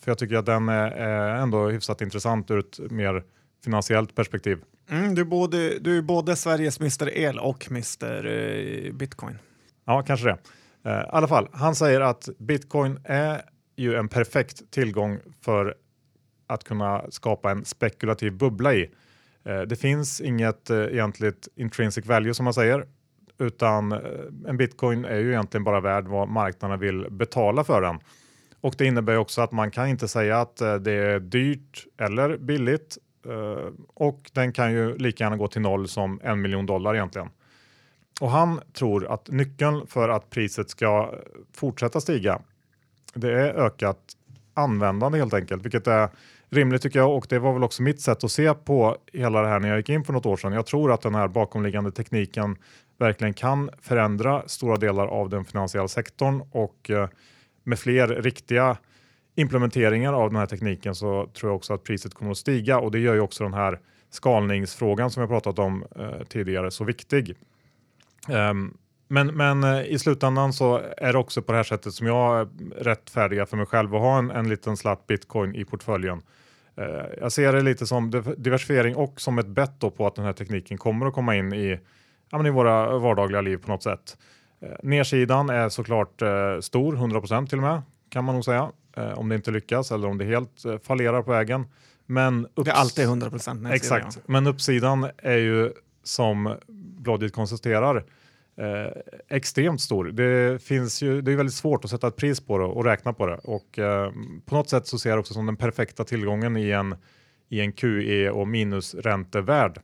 för 0.00 0.04
jag 0.04 0.18
tycker 0.18 0.36
att 0.36 0.46
den 0.46 0.68
är 0.68 1.34
ändå 1.34 1.68
hyfsat 1.68 2.00
intressant 2.00 2.50
ur 2.50 2.58
ett 2.58 2.78
mer 2.90 3.24
finansiellt 3.64 4.14
perspektiv. 4.14 4.58
Mm, 4.90 5.14
du, 5.14 5.20
är 5.20 5.26
både, 5.26 5.78
du 5.78 5.98
är 5.98 6.02
både 6.02 6.36
Sveriges 6.36 6.80
Mr 6.80 7.08
El 7.08 7.38
och 7.38 7.66
Mr 7.70 8.26
eh, 8.26 8.92
Bitcoin. 8.92 9.38
Ja, 9.84 10.02
kanske 10.02 10.26
det. 10.26 10.38
Eh, 10.90 11.00
I 11.00 11.04
alla 11.08 11.28
fall, 11.28 11.48
han 11.52 11.74
säger 11.74 12.00
att 12.00 12.28
bitcoin 12.38 12.98
är 13.04 13.42
ju 13.76 13.94
en 13.94 14.08
perfekt 14.08 14.70
tillgång 14.70 15.18
för 15.40 15.74
att 16.46 16.64
kunna 16.64 17.04
skapa 17.10 17.50
en 17.50 17.64
spekulativ 17.64 18.32
bubbla 18.32 18.74
i. 18.74 18.90
Det 19.66 19.76
finns 19.76 20.20
inget 20.20 20.70
egentligt 20.70 21.48
intrinsic 21.56 22.06
value 22.06 22.34
som 22.34 22.44
man 22.44 22.54
säger 22.54 22.86
utan 23.42 23.92
eh, 23.92 23.98
en 24.46 24.56
bitcoin 24.56 25.04
är 25.04 25.18
ju 25.18 25.28
egentligen 25.28 25.64
bara 25.64 25.80
värd 25.80 26.04
vad 26.08 26.28
marknaden 26.28 26.80
vill 26.80 27.06
betala 27.10 27.64
för 27.64 27.82
den. 27.82 27.98
Och 28.60 28.74
det 28.78 28.86
innebär 28.86 29.16
också 29.16 29.40
att 29.40 29.52
man 29.52 29.70
kan 29.70 29.88
inte 29.88 30.08
säga 30.08 30.40
att 30.40 30.60
eh, 30.60 30.74
det 30.74 30.92
är 30.92 31.20
dyrt 31.20 31.86
eller 31.98 32.36
billigt 32.36 32.98
eh, 33.26 33.72
och 33.94 34.30
den 34.32 34.52
kan 34.52 34.72
ju 34.72 34.96
lika 34.98 35.24
gärna 35.24 35.36
gå 35.36 35.48
till 35.48 35.62
noll 35.62 35.88
som 35.88 36.20
en 36.22 36.42
miljon 36.42 36.66
dollar 36.66 36.94
egentligen. 36.94 37.28
Och 38.20 38.30
han 38.30 38.60
tror 38.72 39.06
att 39.06 39.28
nyckeln 39.30 39.86
för 39.86 40.08
att 40.08 40.30
priset 40.30 40.70
ska 40.70 41.14
fortsätta 41.52 42.00
stiga 42.00 42.42
det 43.14 43.32
är 43.32 43.54
ökat 43.54 43.98
användande 44.54 45.18
helt 45.18 45.34
enkelt, 45.34 45.64
vilket 45.64 45.86
är 45.86 46.08
rimligt 46.50 46.82
tycker 46.82 46.98
jag 46.98 47.16
och 47.16 47.26
det 47.28 47.38
var 47.38 47.52
väl 47.52 47.64
också 47.64 47.82
mitt 47.82 48.00
sätt 48.00 48.24
att 48.24 48.30
se 48.30 48.54
på 48.54 48.96
hela 49.12 49.42
det 49.42 49.48
här 49.48 49.60
när 49.60 49.68
jag 49.68 49.78
gick 49.78 49.88
in 49.88 50.04
för 50.04 50.12
något 50.12 50.26
år 50.26 50.36
sedan. 50.36 50.52
Jag 50.52 50.66
tror 50.66 50.92
att 50.92 51.00
den 51.00 51.14
här 51.14 51.28
bakomliggande 51.28 51.92
tekniken 51.92 52.56
verkligen 53.02 53.34
kan 53.34 53.70
förändra 53.80 54.48
stora 54.48 54.76
delar 54.76 55.06
av 55.06 55.28
den 55.28 55.44
finansiella 55.44 55.88
sektorn 55.88 56.42
och 56.50 56.90
eh, 56.90 57.08
med 57.62 57.78
fler 57.78 58.08
riktiga 58.08 58.76
implementeringar 59.34 60.12
av 60.12 60.30
den 60.30 60.38
här 60.38 60.46
tekniken 60.46 60.94
så 60.94 61.26
tror 61.26 61.50
jag 61.50 61.56
också 61.56 61.74
att 61.74 61.84
priset 61.84 62.14
kommer 62.14 62.30
att 62.30 62.38
stiga 62.38 62.78
och 62.78 62.90
det 62.90 62.98
gör 62.98 63.14
ju 63.14 63.20
också 63.20 63.44
den 63.44 63.54
här 63.54 63.78
skalningsfrågan 64.10 65.10
som 65.10 65.20
jag 65.20 65.30
pratat 65.30 65.58
om 65.58 65.84
eh, 65.96 66.26
tidigare 66.28 66.70
så 66.70 66.84
viktig. 66.84 67.36
Um, 68.28 68.78
men, 69.08 69.26
men 69.26 69.64
eh, 69.64 69.82
i 69.82 69.98
slutändan 69.98 70.52
så 70.52 70.80
är 70.96 71.12
det 71.12 71.18
också 71.18 71.42
på 71.42 71.52
det 71.52 71.58
här 71.58 71.64
sättet 71.64 71.94
som 71.94 72.06
jag 72.06 72.48
rättfärdigar 72.76 73.46
för 73.46 73.56
mig 73.56 73.66
själv 73.66 73.94
att 73.94 74.00
ha 74.00 74.18
en, 74.18 74.30
en 74.30 74.48
liten 74.48 74.76
slatt 74.76 75.06
bitcoin 75.06 75.54
i 75.54 75.64
portföljen. 75.64 76.22
Eh, 76.76 77.06
jag 77.20 77.32
ser 77.32 77.52
det 77.52 77.60
lite 77.60 77.86
som 77.86 78.10
diversifiering 78.36 78.96
och 78.96 79.20
som 79.20 79.38
ett 79.38 79.46
bett 79.46 79.80
på 79.96 80.06
att 80.06 80.14
den 80.14 80.24
här 80.24 80.32
tekniken 80.32 80.78
kommer 80.78 81.06
att 81.06 81.14
komma 81.14 81.36
in 81.36 81.52
i 81.52 81.78
ja, 82.32 82.46
i 82.46 82.50
våra 82.50 82.98
vardagliga 82.98 83.40
liv 83.40 83.56
på 83.56 83.68
något 83.68 83.82
sätt. 83.82 84.18
Eh, 84.60 84.68
nersidan 84.82 85.50
är 85.50 85.68
såklart 85.68 86.22
eh, 86.22 86.60
stor, 86.60 86.96
100% 86.96 87.46
till 87.46 87.58
och 87.58 87.64
med 87.64 87.82
kan 88.08 88.24
man 88.24 88.34
nog 88.34 88.44
säga. 88.44 88.70
Eh, 88.96 89.18
om 89.18 89.28
det 89.28 89.34
inte 89.34 89.50
lyckas 89.50 89.92
eller 89.92 90.08
om 90.08 90.18
det 90.18 90.24
helt 90.24 90.64
fallerar 90.82 91.22
på 91.22 91.30
vägen. 91.30 91.66
Men 92.06 92.46
det 92.54 92.70
är 92.70 92.74
alltid 92.74 93.08
100% 93.08 93.30
nedsida. 93.30 93.74
Exakt, 93.74 94.16
ja. 94.16 94.22
men 94.26 94.46
uppsidan 94.46 95.10
är 95.18 95.36
ju 95.36 95.72
som 96.02 96.56
Blodgett 96.98 97.32
konstaterar 97.32 98.04
eh, 98.56 98.92
extremt 99.28 99.80
stor. 99.80 100.04
Det, 100.04 100.62
finns 100.62 101.02
ju, 101.02 101.20
det 101.20 101.32
är 101.32 101.36
väldigt 101.36 101.54
svårt 101.54 101.84
att 101.84 101.90
sätta 101.90 102.08
ett 102.08 102.16
pris 102.16 102.40
på 102.40 102.58
det 102.58 102.64
och 102.64 102.84
räkna 102.84 103.12
på 103.12 103.26
det 103.26 103.36
och 103.36 103.78
eh, 103.78 104.12
på 104.44 104.54
något 104.54 104.68
sätt 104.68 104.86
så 104.86 104.98
ser 104.98 105.10
jag 105.10 105.18
också 105.18 105.34
som 105.34 105.46
den 105.46 105.56
perfekta 105.56 106.04
tillgången 106.04 106.56
i 106.56 106.70
en, 106.70 106.96
i 107.48 107.60
en 107.60 107.72
QE 107.72 108.30
och 108.30 108.48
minusräntevärld. 108.48 109.80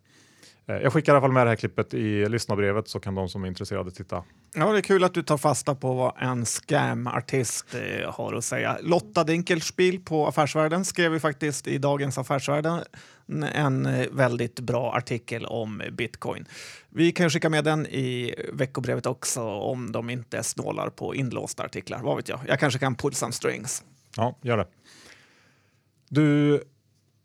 Eh, 0.68 0.76
jag 0.76 0.92
skickar 0.92 1.12
i 1.12 1.14
alla 1.14 1.20
fall 1.20 1.32
med 1.32 1.46
det 1.46 1.50
här 1.50 1.56
klippet 1.56 1.94
i 1.94 2.28
lyssnarbrevet 2.28 2.88
så 2.88 3.00
kan 3.00 3.14
de 3.14 3.28
som 3.28 3.44
är 3.44 3.48
intresserade 3.48 3.90
titta. 3.90 4.24
Ja, 4.54 4.72
det 4.72 4.78
är 4.78 4.82
kul 4.82 5.04
att 5.04 5.14
du 5.14 5.22
tar 5.22 5.38
fasta 5.38 5.74
på 5.74 5.94
vad 5.94 6.12
en 6.18 6.44
scam-artist 6.44 7.74
eh, 7.74 8.12
har 8.12 8.34
att 8.34 8.44
säga. 8.44 8.78
Lotta 8.82 9.24
Dinkelspiel 9.24 10.00
på 10.00 10.26
Affärsvärlden 10.26 10.84
skrev 10.84 11.12
ju 11.12 11.20
faktiskt 11.20 11.66
i 11.66 11.78
dagens 11.78 12.18
Affärsvärlden 12.18 12.80
en 13.54 13.86
eh, 13.86 14.06
väldigt 14.12 14.60
bra 14.60 14.92
artikel 14.94 15.46
om 15.46 15.82
bitcoin. 15.92 16.46
Vi 16.88 17.12
kan 17.12 17.30
skicka 17.30 17.50
med 17.50 17.64
den 17.64 17.86
i 17.86 18.34
veckobrevet 18.52 19.06
också 19.06 19.42
om 19.42 19.92
de 19.92 20.10
inte 20.10 20.42
snålar 20.42 20.90
på 20.90 21.14
inlåsta 21.14 21.64
artiklar. 21.64 22.00
Vad 22.02 22.16
vet 22.16 22.28
jag? 22.28 22.40
Jag 22.46 22.60
kanske 22.60 22.78
kan 22.78 22.94
pull 22.94 23.14
some 23.14 23.32
strings. 23.32 23.84
Ja, 24.16 24.38
gör 24.42 24.56
det. 24.56 24.66
Du, 26.08 26.60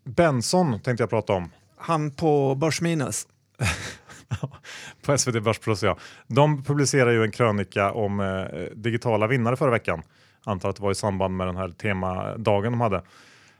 Benson 0.04 0.80
tänkte 0.80 1.02
jag 1.02 1.10
prata 1.10 1.32
om. 1.32 1.50
Han 1.76 2.10
på 2.10 2.54
Börsminus. 2.54 3.26
på 5.02 5.18
SVT 5.18 5.42
Börsplus, 5.42 5.82
ja. 5.82 5.96
De 6.26 6.64
publicerar 6.64 7.10
ju 7.10 7.22
en 7.22 7.30
krönika 7.30 7.92
om 7.92 8.20
eh, 8.20 8.44
digitala 8.74 9.26
vinnare 9.26 9.56
förra 9.56 9.70
veckan. 9.70 10.02
Antar 10.44 10.68
att 10.68 10.76
det 10.76 10.82
var 10.82 10.90
i 10.90 10.94
samband 10.94 11.36
med 11.36 11.46
den 11.46 11.56
här 11.56 11.68
temadagen 11.68 12.72
de 12.72 12.80
hade. 12.80 13.02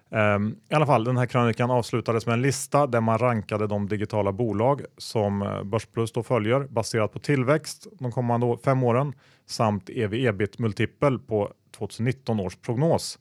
Um, 0.09 0.57
I 0.71 0.75
alla 0.75 0.87
fall, 0.87 1.05
den 1.05 1.17
här 1.17 1.27
krönikan 1.27 1.71
avslutades 1.71 2.27
med 2.27 2.33
en 2.33 2.43
lista 2.43 2.87
där 2.87 3.01
man 3.01 3.19
rankade 3.19 3.67
de 3.67 3.89
digitala 3.89 4.33
bolag 4.33 4.83
som 4.99 5.43
eh, 5.43 5.63
Börsplus 5.63 6.13
då 6.13 6.23
följer 6.23 6.61
baserat 6.61 7.13
på 7.13 7.19
tillväxt 7.19 7.87
de 7.99 8.13
kommande 8.13 8.57
fem 8.65 8.83
åren 8.83 9.13
samt 9.47 9.89
ev-ebit-multipel 9.89 11.19
på 11.19 11.53
2019 11.77 12.41
års 12.41 12.57
prognos. 12.57 13.19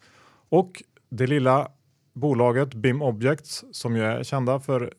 Och 0.49 0.83
det 1.09 1.27
lilla 1.27 1.67
bolaget 2.13 2.73
BIM 2.73 3.01
Objects 3.01 3.65
som 3.71 3.95
ju 3.95 4.03
är 4.03 4.23
kända 4.23 4.59
för 4.59 4.93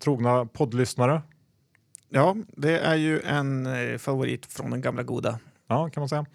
trogna 0.00 0.46
poddlyssnare. 0.46 1.22
Ja, 2.08 2.36
det 2.48 2.78
är 2.78 2.94
ju 2.94 3.20
en 3.20 3.66
eh, 3.66 3.98
favorit 3.98 4.46
från 4.46 4.70
den 4.70 4.80
gamla 4.80 5.02
goda. 5.02 5.38
Ja, 5.68 5.90
kan 5.90 6.00
man 6.00 6.08
säga. 6.08 6.26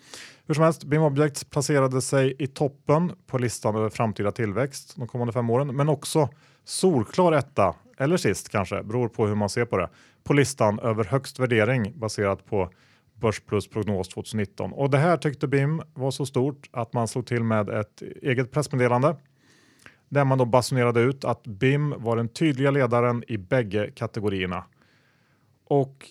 Hur 0.48 0.53
som 0.53 0.63
helst, 0.63 0.84
BIM 0.84 1.01
Objects 1.01 1.43
placerade 1.43 2.01
sig 2.01 2.36
i 2.39 2.48
toppen 2.48 3.12
på 3.27 3.38
listan 3.38 3.75
över 3.75 3.89
framtida 3.89 4.31
tillväxt 4.31 4.93
de 4.95 5.07
kommande 5.07 5.34
fem 5.34 5.50
åren, 5.50 5.75
men 5.75 5.89
också 5.89 6.29
solklar 6.63 7.31
etta, 7.31 7.75
eller 7.98 8.17
sist 8.17 8.50
kanske, 8.50 8.84
beror 8.84 9.07
på 9.07 9.27
hur 9.27 9.36
man 9.36 9.50
ser 9.50 9.65
på 9.65 9.77
det, 9.77 9.89
på 10.24 10.34
listan 10.34 10.79
över 10.79 11.03
högst 11.03 11.39
värdering 11.39 12.00
baserat 12.00 12.45
på 12.45 12.69
Börsplus 13.13 13.67
prognos 13.67 14.10
2019. 14.10 14.74
Och 14.74 14.89
det 14.89 14.98
här 14.98 15.17
tyckte 15.17 15.48
BIM 15.48 15.81
var 15.93 16.12
så 16.12 16.25
stort 16.25 16.69
att 16.72 16.93
man 16.93 17.07
slog 17.07 17.27
till 17.27 17.43
med 17.43 17.69
ett 17.69 18.01
eget 18.22 18.51
pressmeddelande 18.51 19.15
där 20.09 20.25
man 20.25 20.38
då 20.38 20.45
basunerade 20.45 21.00
ut 21.01 21.25
att 21.25 21.47
BIM 21.47 21.93
var 21.97 22.17
den 22.17 22.27
tydliga 22.27 22.71
ledaren 22.71 23.24
i 23.27 23.38
bägge 23.38 23.91
kategorierna. 23.95 24.63
Och 25.67 26.09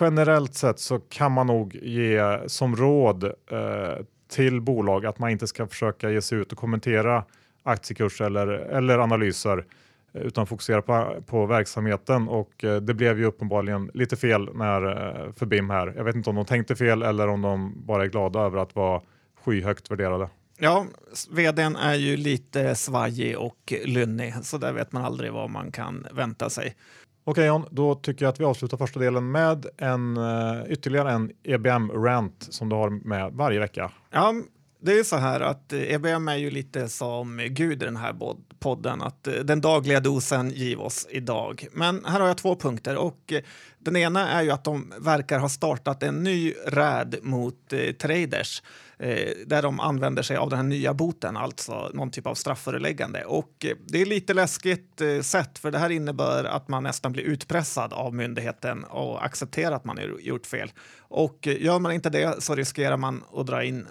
generellt 0.00 0.54
sett 0.54 0.78
så 0.78 0.98
kan 0.98 1.32
man 1.32 1.46
nog 1.46 1.74
ge 1.74 2.38
som 2.46 2.76
råd 2.76 3.24
eh, 3.24 4.04
till 4.28 4.60
bolag 4.60 5.06
att 5.06 5.18
man 5.18 5.30
inte 5.30 5.46
ska 5.46 5.66
försöka 5.66 6.10
ge 6.10 6.22
sig 6.22 6.38
ut 6.38 6.52
och 6.52 6.58
kommentera 6.58 7.24
aktiekurser 7.62 8.24
eller, 8.24 8.48
eller 8.48 8.98
analyser 8.98 9.64
eh, 10.12 10.22
utan 10.22 10.46
fokusera 10.46 10.82
på, 10.82 11.22
på 11.26 11.46
verksamheten 11.46 12.28
och 12.28 12.64
eh, 12.64 12.76
det 12.76 12.94
blev 12.94 13.18
ju 13.18 13.24
uppenbarligen 13.24 13.90
lite 13.94 14.16
fel 14.16 14.48
när, 14.54 14.82
eh, 14.82 15.32
för 15.32 15.46
BIM 15.46 15.70
här. 15.70 15.92
Jag 15.96 16.04
vet 16.04 16.14
inte 16.14 16.30
om 16.30 16.36
de 16.36 16.44
tänkte 16.44 16.76
fel 16.76 17.02
eller 17.02 17.28
om 17.28 17.42
de 17.42 17.82
bara 17.86 18.02
är 18.02 18.08
glada 18.08 18.40
över 18.40 18.58
att 18.58 18.74
vara 18.74 19.02
skyhögt 19.44 19.90
värderade. 19.90 20.28
Ja, 20.58 20.86
vdn 21.30 21.76
är 21.76 21.94
ju 21.94 22.16
lite 22.16 22.74
svajig 22.74 23.38
och 23.38 23.72
lynnig, 23.84 24.34
så 24.42 24.58
där 24.58 24.72
vet 24.72 24.92
man 24.92 25.04
aldrig 25.04 25.32
vad 25.32 25.50
man 25.50 25.72
kan 25.72 26.06
vänta 26.12 26.50
sig. 26.50 26.76
Okej 27.24 27.46
John, 27.46 27.64
då 27.70 27.94
tycker 27.94 28.24
jag 28.24 28.32
att 28.32 28.40
vi 28.40 28.44
avslutar 28.44 28.76
första 28.76 29.00
delen 29.00 29.30
med 29.30 29.66
en, 29.76 30.16
uh, 30.16 30.64
ytterligare 30.68 31.12
en 31.12 31.30
EBM-rant 31.42 32.46
som 32.50 32.68
du 32.68 32.76
har 32.76 32.90
med 32.90 33.32
varje 33.32 33.60
vecka. 33.60 33.92
Ja, 34.10 34.34
det 34.80 34.98
är 34.98 35.04
så 35.04 35.16
här 35.16 35.40
att 35.40 35.72
EBM 35.72 36.28
är 36.28 36.36
ju 36.36 36.50
lite 36.50 36.88
som 36.88 37.46
Gud 37.50 37.82
i 37.82 37.84
den 37.84 37.96
här 37.96 38.14
podden, 38.58 39.02
att 39.02 39.26
eh, 39.26 39.34
den 39.34 39.60
dagliga 39.60 40.00
dosen 40.00 40.50
giv 40.50 40.80
oss 40.80 41.06
idag. 41.10 41.66
Men 41.72 42.04
här 42.04 42.20
har 42.20 42.26
jag 42.26 42.38
två 42.38 42.56
punkter 42.56 42.96
och 42.96 43.32
eh, 43.32 43.42
den 43.86 43.96
ena 43.96 44.28
är 44.28 44.42
ju 44.42 44.50
att 44.50 44.64
de 44.64 44.92
verkar 44.98 45.38
ha 45.38 45.48
startat 45.48 46.02
en 46.02 46.22
ny 46.22 46.54
räd 46.66 47.16
mot 47.22 47.72
eh, 47.72 47.92
traders 47.92 48.62
eh, 48.98 49.30
där 49.46 49.62
de 49.62 49.80
använder 49.80 50.22
sig 50.22 50.36
av 50.36 50.50
den 50.50 50.58
här 50.58 50.66
nya 50.66 50.94
boten, 50.94 51.36
alltså 51.36 51.90
någon 51.94 52.10
typ 52.10 52.26
av 52.26 52.34
straffföreläggande. 52.34 53.24
Och 53.24 53.64
eh, 53.64 53.76
det 53.86 54.02
är 54.02 54.06
lite 54.06 54.34
läskigt 54.34 55.00
eh, 55.00 55.20
för 55.60 55.70
det 55.70 55.78
här 55.78 55.90
innebär 55.90 56.44
att 56.44 56.68
man 56.68 56.82
nästan 56.82 57.12
blir 57.12 57.22
utpressad 57.22 57.92
av 57.92 58.14
myndigheten 58.14 58.84
och 58.84 59.24
accepterar 59.24 59.76
att 59.76 59.84
man 59.84 59.98
har 59.98 60.20
gjort 60.20 60.46
fel. 60.46 60.72
Och 60.98 61.48
eh, 61.48 61.62
gör 61.62 61.78
man 61.78 61.92
inte 61.92 62.10
det 62.10 62.42
så 62.42 62.54
riskerar 62.54 62.96
man 62.96 63.24
att 63.34 63.46
dra 63.46 63.64
in 63.64 63.86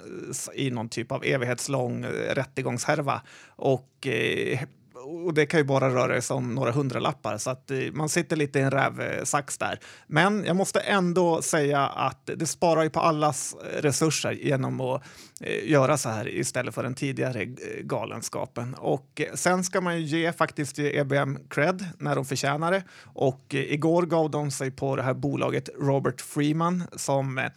eh, 0.56 0.66
i 0.66 0.72
någon 0.72 0.90
typ 0.90 1.12
av 1.12 1.24
evighetslång 1.26 2.04
eh, 2.04 2.10
rättegångshärva 2.36 3.22
och 3.48 4.08
eh, 4.08 4.60
och 5.06 5.34
det 5.34 5.46
kan 5.46 5.60
ju 5.60 5.64
bara 5.64 5.90
röra 5.90 6.22
sig 6.22 6.36
om 6.36 6.56
några 6.56 6.72
hundralappar 6.72 7.38
så 7.38 7.50
att 7.50 7.72
eh, 7.72 7.78
man 7.94 8.10
sitter 8.10 8.36
lite 8.36 8.60
i 8.60 8.62
en 8.62 8.72
rävsax 8.72 9.58
där. 9.58 9.80
Men 10.08 10.44
jag 10.46 10.56
måste 10.56 10.80
ändå 10.80 11.42
säga 11.42 11.88
att 11.88 12.30
det 12.36 12.46
sparar 12.46 12.84
ju 12.84 12.90
på 12.90 13.00
allas 13.00 13.56
eh, 13.56 13.82
resurser 13.82 14.32
genom 14.32 14.82
att 14.82 15.04
eh, 15.40 15.70
göra 15.72 15.98
så 15.98 16.10
här 16.10 16.30
istället 16.30 16.76
för 16.76 16.84
den 16.84 16.96
tidigare 16.96 17.46
galenskapen. 17.82 18.74
Och 18.74 19.22
sen 19.34 19.64
ska 19.64 19.82
man 19.82 20.02
ju 20.02 20.06
ge 20.06 20.34
faktiskt 20.34 20.78
ge 20.78 21.00
EBM 21.00 21.38
cred 21.50 21.86
när 22.00 22.16
de 22.16 22.26
förtjänar 22.26 22.72
det. 22.72 22.84
Och 23.04 23.46
igår 23.50 24.04
gav 24.04 24.32
de 24.32 24.52
sig 24.52 24.72
på 24.72 24.96
det 24.96 25.04
här 25.04 25.14
bolaget 25.14 25.70
Robert 25.80 26.22
Freeman 26.22 26.84
som 26.96 27.50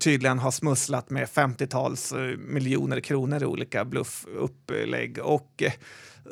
tydligen 0.00 0.38
har 0.38 0.50
smusslat 0.50 1.10
med 1.10 1.28
50-tals 1.28 2.14
miljoner 2.38 3.00
kronor 3.00 3.42
i 3.42 3.46
olika 3.46 3.84
bluffupplägg. 3.84 5.18
Och 5.18 5.62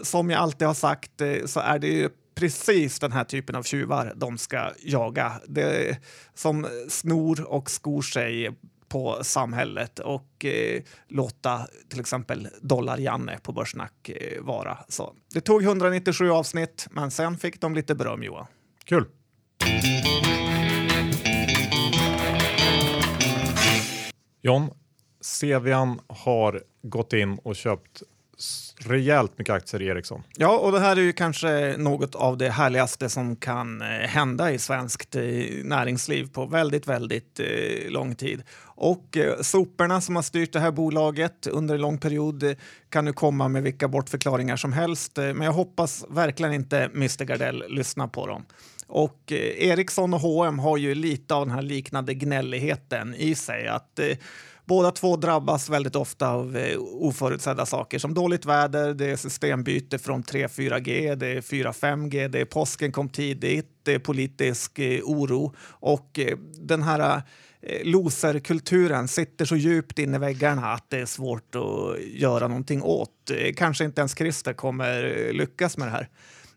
som 0.03 0.31
jag 0.31 0.41
alltid 0.41 0.67
har 0.67 0.75
sagt 0.75 1.21
eh, 1.21 1.45
så 1.47 1.61
är 1.61 1.79
det 1.79 1.88
ju 1.88 2.11
precis 2.35 2.99
den 2.99 3.12
här 3.12 3.25
typen 3.25 3.57
av 3.57 3.62
tjuvar 3.62 4.12
de 4.17 4.38
ska 4.38 4.73
jaga. 4.83 5.33
Det, 5.47 5.99
som 6.35 6.67
snor 6.88 7.45
och 7.45 7.71
skor 7.71 8.03
sig 8.03 8.50
på 8.88 9.19
samhället 9.23 9.99
och 9.99 10.45
eh, 10.45 10.83
låta 11.09 11.67
till 11.88 12.00
exempel 12.00 12.49
Dollar-Janne 12.62 13.38
på 13.43 13.53
Börssnack 13.53 14.09
eh, 14.09 14.43
vara. 14.43 14.79
Så 14.88 15.15
det 15.35 15.41
tog 15.41 15.62
197 15.62 16.31
avsnitt, 16.31 16.87
men 16.91 17.11
sen 17.11 17.38
fick 17.38 17.61
de 17.61 17.75
lite 17.75 17.95
beröm, 17.95 18.23
Johan. 18.23 18.47
Kul! 18.85 19.05
John, 24.43 24.71
Sevian 25.21 26.00
har 26.09 26.62
gått 26.83 27.12
in 27.12 27.38
och 27.43 27.57
köpt 27.57 28.03
rejält 28.78 29.38
mycket 29.38 29.55
aktier 29.55 29.83
i 29.83 29.87
Ericsson. 29.87 30.23
Ja, 30.37 30.59
och 30.59 30.73
det 30.73 30.81
här 30.81 30.97
är 30.97 31.00
ju 31.00 31.12
kanske 31.12 31.75
något 31.78 32.14
av 32.14 32.38
det 32.38 32.50
härligaste 32.50 33.09
som 33.09 33.37
kan 33.37 33.83
eh, 33.83 33.88
hända 33.88 34.52
i 34.52 34.59
svenskt 34.59 35.16
eh, 35.16 35.23
näringsliv 35.64 36.33
på 36.33 36.47
väldigt, 36.47 36.87
väldigt 36.87 37.40
eh, 37.40 37.90
lång 37.90 38.14
tid. 38.14 38.43
Och 38.78 39.19
soporna 39.40 40.00
som 40.00 40.16
har 40.16 40.23
styrt 40.23 40.52
det 40.52 40.61
här 40.61 40.71
bolaget 40.71 41.47
under 41.47 41.75
en 41.75 41.81
lång 41.81 41.99
period 41.99 42.57
kan 42.88 43.05
nu 43.05 43.12
komma 43.12 43.49
med 43.49 43.62
vilka 43.62 43.88
bortförklaringar 43.88 44.57
som 44.57 44.73
helst. 44.73 45.16
Men 45.16 45.40
jag 45.40 45.52
hoppas 45.52 46.05
verkligen 46.09 46.52
inte 46.52 46.90
Mr 46.95 47.25
Gardell 47.25 47.64
lyssnar 47.69 48.09
på 48.09 48.26
dem. 48.26 48.45
Och 48.87 49.33
Ericsson 49.33 50.14
och 50.14 50.21
H&M 50.21 50.59
har 50.59 50.76
ju 50.76 50.95
lite 50.95 51.35
av 51.35 51.47
den 51.47 51.55
här 51.55 51.62
liknande 51.62 52.14
gnälligheten 52.14 53.14
i 53.14 53.35
sig. 53.35 53.69
att 53.69 54.00
Båda 54.66 54.90
två 54.90 55.16
drabbas 55.16 55.68
väldigt 55.68 55.96
ofta 55.96 56.28
av 56.28 56.56
eh, 56.56 56.78
oförutsedda 56.80 57.66
saker 57.66 57.99
som 57.99 58.14
dåligt 58.14 58.46
väder, 58.46 58.94
det 58.94 59.06
är 59.06 59.16
systembyte 59.16 59.99
från 59.99 60.23
3-4G, 60.23 61.16
det 61.16 61.26
är 61.26 61.40
4-5G, 61.40 62.28
det 62.28 62.40
är 62.40 62.44
påsken 62.44 62.92
kom 62.92 63.08
tidigt, 63.08 63.68
det 63.82 63.94
är 63.94 63.99
politisk 63.99 64.78
eh, 64.78 65.00
oro 65.04 65.54
och 65.68 66.18
eh, 66.18 66.38
den 66.58 66.82
här 66.82 67.23
eh, 67.61 67.85
loserkulturen 67.85 69.08
sitter 69.08 69.44
så 69.44 69.56
djupt 69.56 69.99
in 69.99 70.14
i 70.14 70.18
väggarna 70.18 70.73
att 70.73 70.90
det 70.90 70.99
är 70.99 71.06
svårt 71.06 71.54
att 71.54 72.02
göra 72.02 72.49
någonting 72.49 72.82
åt. 72.82 73.30
Eh, 73.30 73.54
kanske 73.56 73.85
inte 73.85 74.00
ens 74.00 74.14
Christer 74.14 74.52
kommer 74.52 75.26
eh, 75.26 75.32
lyckas 75.32 75.76
med 75.76 75.88
det 75.88 75.92
här. 75.92 76.08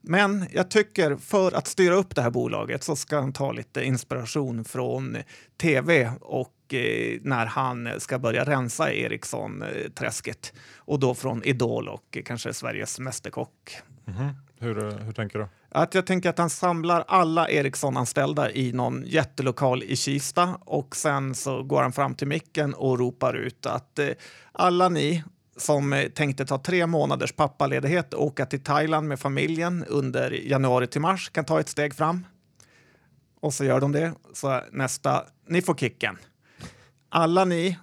Men 0.01 0.45
jag 0.53 0.71
tycker 0.71 1.15
för 1.15 1.51
att 1.51 1.67
styra 1.67 1.95
upp 1.95 2.15
det 2.15 2.21
här 2.21 2.29
bolaget 2.29 2.83
så 2.83 2.95
ska 2.95 3.19
han 3.19 3.33
ta 3.33 3.51
lite 3.51 3.83
inspiration 3.83 4.63
från 4.63 5.17
tv 5.61 6.11
och 6.21 6.53
Eh, 6.73 7.19
när 7.21 7.45
han 7.45 7.89
ska 7.97 8.19
börja 8.19 8.43
rensa 8.43 8.93
Ericsson-träsket. 8.93 10.53
Och 10.77 10.99
då 10.99 11.15
från 11.15 11.43
Idol 11.43 11.87
och 11.87 12.17
kanske 12.25 12.53
Sveriges 12.53 12.99
Mästerkock. 12.99 13.77
Mm 14.07 14.19
-hmm. 14.19 14.33
hur, 14.59 14.87
eh, 14.87 14.97
hur 14.97 15.13
tänker 15.13 15.39
du? 15.39 15.47
Att 15.71 15.93
jag 15.95 16.05
tänker 16.05 16.29
att 16.29 16.37
han 16.37 16.49
samlar 16.49 17.03
alla 17.07 17.49
Ericsson-anställda 17.49 18.51
i 18.51 18.73
någon 18.73 19.03
jättelokal 19.05 19.83
i 19.83 19.95
Kista 19.95 20.57
och 20.59 20.95
sen 20.95 21.35
så 21.35 21.63
går 21.63 21.81
han 21.81 21.91
fram 21.91 22.15
till 22.15 22.27
micken 22.27 22.73
och 22.73 22.99
ropar 22.99 23.33
ut 23.33 23.65
att 23.65 23.99
eh, 23.99 24.09
alla 24.51 24.89
ni 24.89 25.23
som 25.57 26.09
tänkte 26.15 26.45
ta 26.45 26.57
tre 26.57 26.87
månaders 26.87 27.31
pappaledighet 27.31 28.13
och 28.13 28.25
åka 28.25 28.45
till 28.45 28.63
Thailand 28.63 29.07
med 29.07 29.19
familjen 29.19 29.85
under 29.87 30.31
januari 30.31 30.87
till 30.87 31.01
mars 31.01 31.29
kan 31.29 31.45
ta 31.45 31.59
ett 31.59 31.69
steg 31.69 31.95
fram. 31.95 32.25
Och 33.41 33.53
så 33.53 33.65
gör 33.65 33.79
de 33.79 33.91
det. 33.91 34.13
Så 34.33 34.61
nästa, 34.71 35.25
ni 35.47 35.61
får 35.61 35.75
kicken. 35.75 36.17
Alla 37.09 37.45
ni 37.45 37.77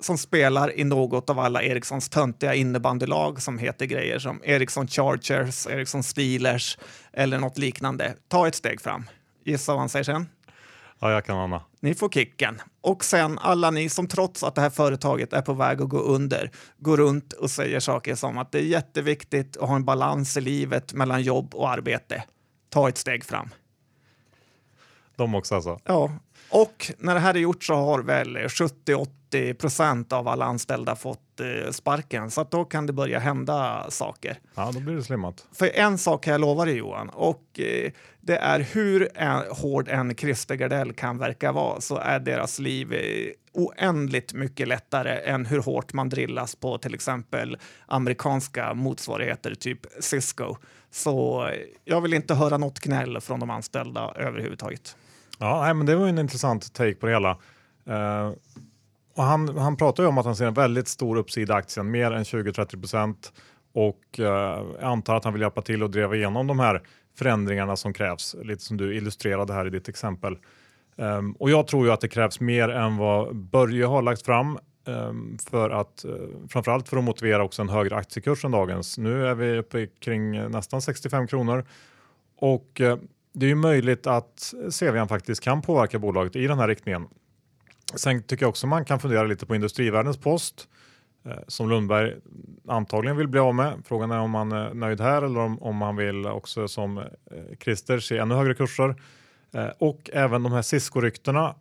som 0.00 0.18
spelar 0.18 0.78
i 0.78 0.84
något 0.84 1.30
av 1.30 1.38
alla 1.38 1.62
Ericssons 1.62 2.08
töntiga 2.08 2.54
innebandylag 2.54 3.42
som 3.42 3.58
heter 3.58 3.86
grejer 3.86 4.18
som 4.18 4.40
Ericsson 4.44 4.86
Chargers, 4.88 5.66
Ericsson 5.66 6.02
Steelers 6.02 6.78
eller 7.12 7.38
något 7.38 7.58
liknande. 7.58 8.14
Ta 8.28 8.48
ett 8.48 8.54
steg 8.54 8.80
fram. 8.80 9.04
Gissa 9.44 9.72
vad 9.72 9.80
han 9.80 9.88
säger 9.88 10.04
sen? 10.04 10.26
Ja, 10.98 11.10
jag 11.10 11.24
kan 11.24 11.38
ana. 11.38 11.62
Ni 11.80 11.94
får 11.94 12.08
kicken. 12.08 12.60
Och 12.80 13.04
sen 13.04 13.38
alla 13.38 13.70
ni 13.70 13.88
som 13.88 14.08
trots 14.08 14.42
att 14.42 14.54
det 14.54 14.60
här 14.60 14.70
företaget 14.70 15.32
är 15.32 15.42
på 15.42 15.52
väg 15.52 15.82
att 15.82 15.88
gå 15.88 15.98
under 15.98 16.50
går 16.78 16.96
runt 16.96 17.32
och 17.32 17.50
säger 17.50 17.80
saker 17.80 18.14
som 18.14 18.38
att 18.38 18.52
det 18.52 18.58
är 18.58 18.66
jätteviktigt 18.66 19.56
att 19.56 19.68
ha 19.68 19.76
en 19.76 19.84
balans 19.84 20.36
i 20.36 20.40
livet 20.40 20.92
mellan 20.92 21.22
jobb 21.22 21.54
och 21.54 21.70
arbete. 21.70 22.24
Ta 22.70 22.88
ett 22.88 22.98
steg 22.98 23.24
fram. 23.24 23.48
De 25.16 25.34
också 25.34 25.54
alltså? 25.54 25.78
Ja, 25.84 26.10
och 26.54 26.92
när 26.98 27.14
det 27.14 27.20
här 27.20 27.34
är 27.34 27.38
gjort 27.38 27.64
så 27.64 27.74
har 27.74 28.02
väl 28.02 28.36
70-80 28.36 29.54
procent 29.54 30.12
av 30.12 30.28
alla 30.28 30.44
anställda 30.44 30.96
fått 30.96 31.40
eh, 31.40 31.70
sparken, 31.70 32.30
så 32.30 32.40
att 32.40 32.50
då 32.50 32.64
kan 32.64 32.86
det 32.86 32.92
börja 32.92 33.18
hända 33.18 33.86
saker. 33.88 34.38
Ja, 34.54 34.70
då 34.74 34.80
blir 34.80 34.94
det 34.94 35.02
slimmat. 35.02 35.46
För 35.52 35.70
en 35.74 35.98
sak 35.98 36.24
kan 36.24 36.32
jag 36.32 36.40
lova 36.40 36.64
dig 36.64 36.74
Johan, 36.74 37.08
och 37.08 37.60
eh, 37.60 37.92
det 38.20 38.36
är 38.36 38.60
hur 38.60 39.08
hård 39.54 39.88
en 39.88 40.14
Christer 40.14 40.54
Gardell 40.54 40.92
kan 40.92 41.18
verka 41.18 41.52
vara 41.52 41.80
så 41.80 41.96
är 41.96 42.18
deras 42.20 42.58
liv 42.58 42.92
eh, 42.92 43.00
oändligt 43.52 44.32
mycket 44.32 44.68
lättare 44.68 45.30
än 45.30 45.46
hur 45.46 45.58
hårt 45.58 45.92
man 45.92 46.08
drillas 46.08 46.54
på 46.54 46.78
till 46.78 46.94
exempel 46.94 47.56
amerikanska 47.86 48.74
motsvarigheter, 48.74 49.54
typ 49.54 49.80
Cisco. 50.00 50.56
Så 50.90 51.46
eh, 51.46 51.58
jag 51.84 52.00
vill 52.00 52.14
inte 52.14 52.34
höra 52.34 52.58
något 52.58 52.78
gnäll 52.78 53.20
från 53.20 53.40
de 53.40 53.50
anställda 53.50 54.12
överhuvudtaget. 54.16 54.96
Ja, 55.38 55.60
nej, 55.62 55.74
men 55.74 55.86
det 55.86 55.96
var 55.96 56.04
ju 56.04 56.08
en 56.08 56.18
intressant 56.18 56.72
take 56.74 56.94
på 56.94 57.06
det 57.06 57.12
hela. 57.12 57.38
Uh, 57.88 58.32
och 59.16 59.24
han, 59.24 59.58
han 59.58 59.76
pratar 59.76 60.02
ju 60.02 60.08
om 60.08 60.18
att 60.18 60.24
han 60.24 60.36
ser 60.36 60.46
en 60.46 60.54
väldigt 60.54 60.88
stor 60.88 61.16
uppsida 61.16 61.54
i 61.54 61.56
aktien, 61.56 61.90
mer 61.90 62.12
än 62.12 62.22
20-30 62.22 62.80
procent. 62.80 63.32
Och 63.72 64.00
uh, 64.18 64.24
jag 64.24 64.82
antar 64.82 65.16
att 65.16 65.24
han 65.24 65.32
vill 65.32 65.42
hjälpa 65.42 65.62
till 65.62 65.82
och 65.82 65.90
driva 65.90 66.16
igenom 66.16 66.46
de 66.46 66.58
här 66.58 66.82
förändringarna 67.18 67.76
som 67.76 67.92
krävs, 67.92 68.36
lite 68.42 68.62
som 68.62 68.76
du 68.76 68.96
illustrerade 68.96 69.52
här 69.52 69.66
i 69.66 69.70
ditt 69.70 69.88
exempel. 69.88 70.38
Um, 70.96 71.32
och 71.32 71.50
jag 71.50 71.66
tror 71.66 71.86
ju 71.86 71.92
att 71.92 72.00
det 72.00 72.08
krävs 72.08 72.40
mer 72.40 72.68
än 72.68 72.96
vad 72.96 73.36
Börje 73.36 73.86
har 73.86 74.02
lagt 74.02 74.24
fram 74.24 74.58
um, 74.84 75.38
för 75.50 75.70
att 75.70 76.04
uh, 76.08 76.14
framförallt 76.48 76.88
för 76.88 76.96
att 76.96 77.04
motivera 77.04 77.44
också 77.44 77.62
en 77.62 77.68
högre 77.68 77.96
aktiekurs 77.96 78.44
än 78.44 78.50
dagens. 78.50 78.98
Nu 78.98 79.26
är 79.26 79.34
vi 79.34 79.58
uppe 79.58 79.86
kring 79.86 80.50
nästan 80.50 80.82
65 80.82 81.26
kronor 81.26 81.64
och 82.36 82.80
uh, 82.80 82.96
det 83.34 83.46
är 83.46 83.48
ju 83.48 83.54
möjligt 83.54 84.06
att 84.06 84.54
CVN 84.80 85.08
faktiskt 85.08 85.40
kan 85.40 85.62
påverka 85.62 85.98
bolaget 85.98 86.36
i 86.36 86.46
den 86.46 86.58
här 86.58 86.68
riktningen. 86.68 87.06
Sen 87.94 88.22
tycker 88.22 88.44
jag 88.44 88.50
också 88.50 88.66
man 88.66 88.84
kan 88.84 89.00
fundera 89.00 89.22
lite 89.22 89.46
på 89.46 89.54
industrivärldens 89.54 90.16
post 90.16 90.68
eh, 91.24 91.32
som 91.48 91.68
Lundberg 91.68 92.14
antagligen 92.68 93.16
vill 93.16 93.28
bli 93.28 93.40
av 93.40 93.54
med. 93.54 93.82
Frågan 93.84 94.10
är 94.10 94.18
om 94.18 94.30
man 94.30 94.52
är 94.52 94.74
nöjd 94.74 95.00
här 95.00 95.22
eller 95.22 95.40
om, 95.40 95.62
om 95.62 95.76
man 95.76 95.96
vill 95.96 96.26
också 96.26 96.68
som 96.68 96.98
eh, 96.98 97.04
Christer 97.60 97.98
se 97.98 98.18
ännu 98.18 98.34
högre 98.34 98.54
kurser. 98.54 99.02
Eh, 99.52 99.68
och 99.78 100.10
även 100.12 100.42
de 100.42 100.52
här 100.52 100.62
Cisco-ryktena 100.62 101.54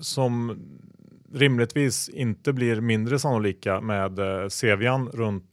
som 0.00 0.62
rimligtvis 1.32 2.08
inte 2.08 2.52
blir 2.52 2.80
mindre 2.80 3.18
sannolika 3.18 3.80
med 3.80 4.20
Cevian 4.52 5.08
runt 5.08 5.52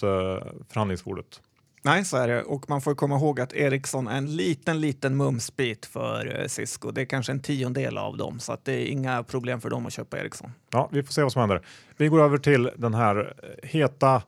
förhandlingsbordet. 0.70 1.42
Nej, 1.86 2.06
så 2.06 2.18
är 2.18 2.28
det. 2.28 2.44
Och 2.44 2.70
man 2.70 2.82
får 2.82 2.96
komma 2.96 3.16
ihåg 3.16 3.40
att 3.40 3.54
Ericsson 3.54 4.08
är 4.08 4.18
en 4.18 4.36
liten, 4.36 4.82
liten 4.82 5.18
mumsbit 5.18 5.86
för 5.86 6.40
eh, 6.40 6.48
Cisco. 6.48 6.92
Det 6.92 7.02
är 7.02 7.06
kanske 7.06 7.32
en 7.32 7.40
tiondel 7.40 7.98
av 7.98 8.18
dem, 8.18 8.40
så 8.40 8.54
att 8.54 8.66
det 8.66 8.74
är 8.74 8.86
inga 8.86 9.24
problem 9.24 9.62
för 9.62 9.70
dem 9.70 9.86
att 9.86 9.94
köpa 9.94 10.20
Ericsson. 10.20 10.52
Ja, 10.72 10.90
vi 10.92 11.04
får 11.04 11.14
se 11.14 11.24
vad 11.24 11.32
som 11.32 11.40
händer. 11.40 11.62
Vi 11.98 12.08
går 12.08 12.22
över 12.22 12.38
till 12.38 12.70
den 12.76 12.94
här 12.94 13.34
eh, 13.44 13.70
heta 13.70 14.22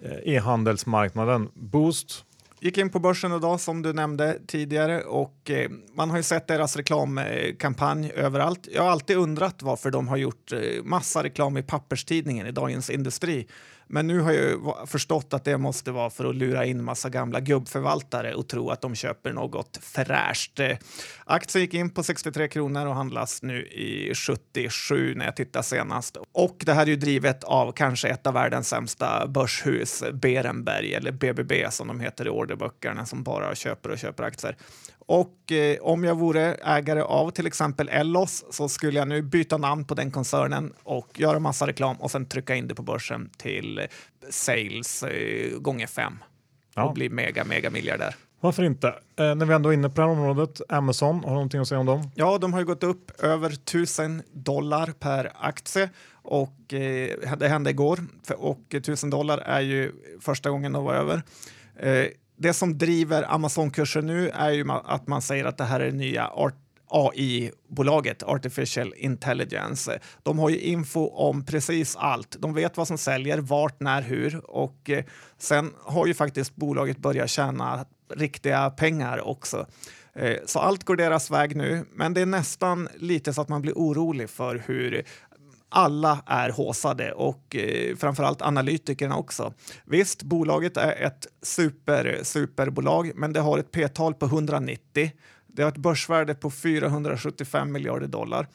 eh, 0.00 0.34
e-handelsmarknaden 0.34 1.48
Boost. 1.54 2.24
Gick 2.60 2.78
in 2.78 2.90
på 2.90 2.98
börsen 2.98 3.32
idag 3.32 3.60
som 3.60 3.82
du 3.82 3.92
nämnde 3.92 4.38
tidigare 4.46 5.02
och 5.02 5.50
eh, 5.50 5.70
man 5.94 6.10
har 6.10 6.16
ju 6.16 6.22
sett 6.22 6.46
deras 6.46 6.76
reklamkampanj 6.76 8.12
överallt. 8.14 8.68
Jag 8.72 8.82
har 8.82 8.90
alltid 8.90 9.16
undrat 9.16 9.62
varför 9.62 9.90
de 9.90 10.08
har 10.08 10.16
gjort 10.16 10.52
eh, 10.52 10.60
massa 10.84 11.22
reklam 11.22 11.56
i 11.56 11.62
papperstidningen 11.62 12.46
i 12.46 12.52
Dagens 12.52 12.90
Industri 12.90 13.46
men 13.86 14.06
nu 14.06 14.20
har 14.20 14.32
jag 14.32 14.88
förstått 14.88 15.34
att 15.34 15.44
det 15.44 15.58
måste 15.58 15.92
vara 15.92 16.10
för 16.10 16.24
att 16.24 16.34
lura 16.34 16.64
in 16.64 16.84
massa 16.84 17.08
gamla 17.08 17.40
gubbförvaltare 17.40 18.34
och 18.34 18.48
tro 18.48 18.70
att 18.70 18.80
de 18.80 18.94
köper 18.94 19.32
något 19.32 19.78
fräscht. 19.82 20.60
Eh, 20.60 20.76
aktien 21.24 21.62
gick 21.62 21.74
in 21.74 21.90
på 21.90 22.02
63 22.02 22.48
kronor 22.48 22.86
och 22.86 22.94
handlas 22.94 23.42
nu 23.42 23.66
i 23.66 24.14
77 24.14 25.14
när 25.14 25.24
jag 25.24 25.36
tittar 25.36 25.62
senast. 25.62 26.16
Och 26.32 26.56
det 26.66 26.72
här 26.72 26.82
är 26.82 26.90
ju 26.90 26.96
drivet 26.96 27.44
av 27.44 27.72
kanske 27.72 28.08
ett 28.08 28.26
av 28.26 28.34
världens 28.34 28.68
sämsta 28.68 29.26
börshus, 29.26 30.04
Berenberg 30.12 30.94
eller 30.94 31.12
BBB 31.12 31.70
som 31.70 31.88
de 31.88 32.00
heter 32.00 32.26
i 32.26 32.30
orderböckerna 32.30 33.06
som 33.06 33.22
bara 33.22 33.54
köper 33.54 33.90
och 33.90 33.98
köper 33.98 34.24
aktier. 34.24 34.56
Och 35.06 35.52
eh, 35.52 35.78
om 35.80 36.04
jag 36.04 36.14
vore 36.14 36.54
ägare 36.54 37.00
av 37.00 37.30
till 37.30 37.46
exempel 37.46 37.88
Ellos 37.88 38.44
så 38.50 38.68
skulle 38.68 38.98
jag 38.98 39.08
nu 39.08 39.22
byta 39.22 39.56
namn 39.56 39.84
på 39.84 39.94
den 39.94 40.10
koncernen 40.10 40.72
och 40.82 41.20
göra 41.20 41.38
massa 41.38 41.66
reklam 41.66 41.96
och 41.96 42.10
sen 42.10 42.26
trycka 42.26 42.54
in 42.54 42.68
det 42.68 42.74
på 42.74 42.82
börsen 42.82 43.30
till 43.36 43.86
sales 44.30 45.02
eh, 45.02 45.58
gånger 45.58 45.86
fem 45.86 46.18
ja. 46.74 46.84
och 46.84 46.94
bli 46.94 47.08
mega, 47.08 47.44
mega 47.44 47.70
miljardär. 47.70 48.14
Varför 48.40 48.62
inte? 48.62 48.88
Eh, 48.88 49.34
när 49.34 49.46
vi 49.46 49.54
ändå 49.54 49.68
är 49.68 49.74
inne 49.74 49.88
på 49.88 49.94
det 49.94 50.02
här 50.02 50.08
området, 50.08 50.60
Amazon, 50.68 51.14
har 51.14 51.28
du 51.28 51.34
någonting 51.34 51.60
att 51.60 51.68
säga 51.68 51.78
om 51.78 51.86
dem? 51.86 52.10
Ja, 52.14 52.38
de 52.38 52.52
har 52.52 52.60
ju 52.60 52.66
gått 52.66 52.82
upp 52.82 53.10
över 53.20 53.50
1000 53.50 54.22
dollar 54.32 54.92
per 54.98 55.32
aktie 55.34 55.90
och 56.12 56.74
eh, 56.74 57.36
det 57.38 57.48
hände 57.48 57.70
igår 57.70 57.98
och 58.36 58.74
1000 58.74 59.10
dollar 59.10 59.38
är 59.38 59.60
ju 59.60 59.92
första 60.20 60.50
gången 60.50 60.72
de 60.72 60.84
var 60.84 60.94
över. 60.94 61.22
Det 62.36 62.52
som 62.52 62.78
driver 62.78 63.34
Amazon-kursen 63.34 64.06
nu 64.06 64.30
är 64.30 64.50
ju 64.50 64.70
att 64.70 65.06
man 65.06 65.22
säger 65.22 65.44
att 65.44 65.58
det 65.58 65.64
här 65.64 65.80
är 65.80 65.86
det 65.86 65.96
nya 65.96 66.30
AI-bolaget, 66.88 68.22
Artificial 68.22 68.94
Intelligence. 68.96 69.98
De 70.22 70.38
har 70.38 70.48
ju 70.48 70.58
info 70.60 71.08
om 71.08 71.44
precis 71.44 71.96
allt. 71.96 72.36
De 72.38 72.54
vet 72.54 72.76
vad 72.76 72.88
som 72.88 72.98
säljer, 72.98 73.38
vart, 73.38 73.80
när, 73.80 74.02
hur 74.02 74.50
och 74.50 74.90
eh, 74.90 75.04
sen 75.38 75.72
har 75.84 76.06
ju 76.06 76.14
faktiskt 76.14 76.56
bolaget 76.56 76.98
börjat 76.98 77.30
tjäna 77.30 77.84
riktiga 78.14 78.70
pengar 78.70 79.28
också. 79.28 79.66
Eh, 80.14 80.36
så 80.46 80.58
allt 80.58 80.84
går 80.84 80.96
deras 80.96 81.30
väg 81.30 81.56
nu, 81.56 81.84
men 81.94 82.14
det 82.14 82.20
är 82.20 82.26
nästan 82.26 82.88
lite 82.96 83.32
så 83.34 83.40
att 83.40 83.48
man 83.48 83.62
blir 83.62 83.72
orolig 83.72 84.30
för 84.30 84.62
hur 84.66 85.04
alla 85.74 86.22
är 86.26 86.50
håsade 86.50 87.12
och 87.12 87.56
eh, 87.56 87.96
framförallt 87.96 88.42
analytikerna 88.42 89.16
också. 89.16 89.52
Visst, 89.84 90.22
bolaget 90.22 90.76
är 90.76 91.02
ett 91.02 91.26
super, 91.42 92.20
superbolag, 92.22 93.12
men 93.14 93.32
det 93.32 93.40
har 93.40 93.58
ett 93.58 93.70
p-tal 93.70 94.14
på 94.14 94.26
190. 94.26 95.10
Det 95.46 95.62
har 95.62 95.68
ett 95.68 95.76
börsvärde 95.76 96.34
på 96.34 96.50
475 96.50 97.72
miljarder 97.72 98.06
dollar. 98.06 98.48